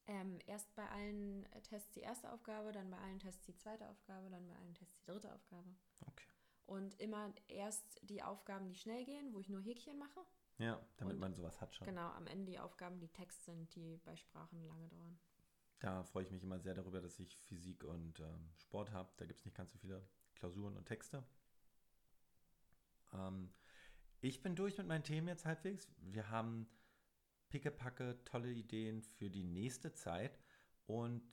Ähm, 0.08 0.40
erst 0.48 0.74
bei 0.76 0.88
allen 0.90 1.46
Tests 1.64 1.92
die 1.94 2.02
erste 2.02 2.32
Aufgabe, 2.34 2.72
dann 2.72 2.90
bei 2.90 2.98
allen 2.98 3.20
Tests 3.20 3.46
die 3.46 3.56
zweite 3.56 3.88
Aufgabe, 3.90 4.30
dann 4.30 4.46
bei 4.48 4.56
allen 4.56 4.74
Tests 4.74 5.00
die 5.00 5.06
dritte 5.06 5.34
Aufgabe. 5.34 5.70
Okay. 6.02 6.26
Und 6.66 7.00
immer 7.00 7.34
erst 7.48 8.00
die 8.02 8.22
Aufgaben, 8.24 8.68
die 8.68 8.76
schnell 8.76 9.06
gehen, 9.06 9.34
wo 9.34 9.40
ich 9.40 9.50
nur 9.50 9.62
Häkchen 9.62 9.98
mache. 9.98 10.26
Ja, 10.62 10.80
damit 10.98 11.16
Und- 11.16 11.20
man 11.20 11.34
sowas 11.34 11.60
hat 11.60 11.74
schon. 11.76 11.88
Genau, 11.88 12.10
am 12.12 12.28
Ende 12.28 12.52
die 12.52 12.60
Aufgaben, 12.60 13.00
die 13.00 13.08
Text 13.10 13.44
sind, 13.46 13.74
die 13.76 13.98
bei 14.06 14.16
Sprachen 14.16 14.64
lange 14.68 14.88
dauern. 14.90 15.20
Da 15.80 16.04
freue 16.04 16.24
ich 16.24 16.32
mich 16.32 16.44
immer 16.44 16.60
sehr 16.60 16.76
darüber, 16.76 17.02
dass 17.02 17.20
ich 17.20 17.36
Physik 17.36 17.84
und 17.84 18.20
ähm, 18.20 18.52
Sport 18.58 18.92
habe. 18.92 19.12
Da 19.18 19.26
gibt 19.26 19.40
es 19.40 19.46
nicht 19.46 19.58
ganz 19.58 19.72
so 19.72 19.80
viele 19.80 20.08
Klausuren 20.36 20.78
und 20.78 20.86
Texte. 20.86 21.24
Ähm, 23.14 23.52
ich 24.22 24.44
bin 24.44 24.56
durch 24.56 24.78
mit 24.78 24.86
meinen 24.88 25.04
Themen 25.04 25.28
jetzt 25.28 25.46
halbwegs. 25.46 25.88
Wir 25.98 26.30
haben 26.30 26.68
pickepacke 27.50 28.24
tolle 28.24 28.52
Ideen 28.52 29.02
für 29.02 29.30
die 29.32 29.44
nächste 29.44 29.94
Zeit. 29.94 30.38
Und 30.86 31.24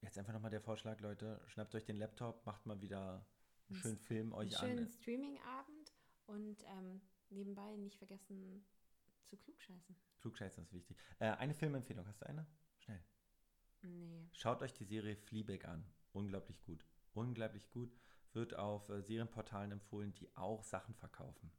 jetzt 0.00 0.18
einfach 0.18 0.32
nochmal 0.32 0.50
der 0.50 0.60
Vorschlag, 0.60 1.00
Leute, 1.00 1.40
schnappt 1.46 1.74
euch 1.76 1.84
den 1.84 1.96
Laptop, 1.96 2.44
macht 2.46 2.66
mal 2.66 2.80
wieder 2.80 3.24
einen 3.68 3.78
schönen 3.78 3.98
Film 3.98 4.32
Einen 4.32 4.48
euch 4.48 4.56
schönen 4.56 4.78
an. 4.80 4.88
Streaming-Abend 4.88 5.92
und 6.26 6.64
ähm, 6.64 7.00
nebenbei 7.30 7.76
nicht 7.76 7.96
vergessen 7.98 8.64
zu 9.26 9.36
klugscheißen. 9.36 9.96
Klugscheißen 10.20 10.62
ist 10.62 10.72
wichtig. 10.72 10.96
Äh, 11.18 11.30
eine 11.32 11.54
Filmempfehlung, 11.54 12.06
hast 12.06 12.20
du 12.22 12.26
eine? 12.26 12.46
Schnell. 12.78 13.02
Nee. 13.82 14.28
Schaut 14.32 14.62
euch 14.62 14.72
die 14.72 14.84
Serie 14.84 15.16
Fleabag 15.16 15.66
an. 15.66 15.84
Unglaublich 16.12 16.62
gut. 16.62 16.84
Unglaublich 17.14 17.68
gut. 17.70 17.92
Wird 18.32 18.54
auf 18.54 18.88
äh, 18.88 19.02
Serienportalen 19.02 19.72
empfohlen, 19.72 20.14
die 20.14 20.34
auch 20.36 20.62
Sachen 20.62 20.94
verkaufen. 20.94 21.50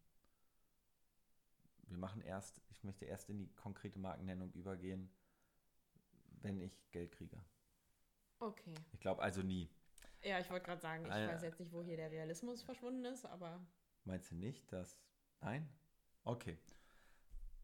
Wir 1.83 1.97
machen 1.97 2.21
erst, 2.21 2.61
ich 2.69 2.83
möchte 2.83 3.05
erst 3.05 3.29
in 3.29 3.37
die 3.37 3.47
konkrete 3.55 3.97
Markennennung 3.97 4.51
übergehen, 4.51 5.09
wenn 6.41 6.59
ich 6.59 6.91
Geld 6.91 7.11
kriege. 7.13 7.41
Okay. 8.39 8.73
Ich 8.91 8.99
glaube 8.99 9.21
also 9.21 9.41
nie. 9.41 9.69
Ja, 10.23 10.39
ich 10.39 10.49
wollte 10.49 10.65
gerade 10.65 10.81
sagen, 10.81 11.05
ich 11.05 11.11
Äh, 11.11 11.27
weiß 11.29 11.41
jetzt 11.43 11.59
nicht, 11.59 11.71
wo 11.71 11.81
hier 11.81 11.95
der 11.95 12.11
Realismus 12.11 12.61
verschwunden 12.61 13.05
ist, 13.05 13.25
aber 13.25 13.65
Meinst 14.03 14.31
du 14.31 14.35
nicht, 14.35 14.71
dass. 14.71 15.01
Nein? 15.41 15.69
Okay. 16.23 16.57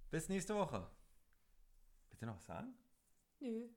Bis 0.10 0.30
nächste 0.30 0.56
Woche. 0.56 0.90
Du 2.20 2.26
noch 2.26 2.36
was 2.36 2.46
sagen? 2.46 2.74
nö. 3.40 3.68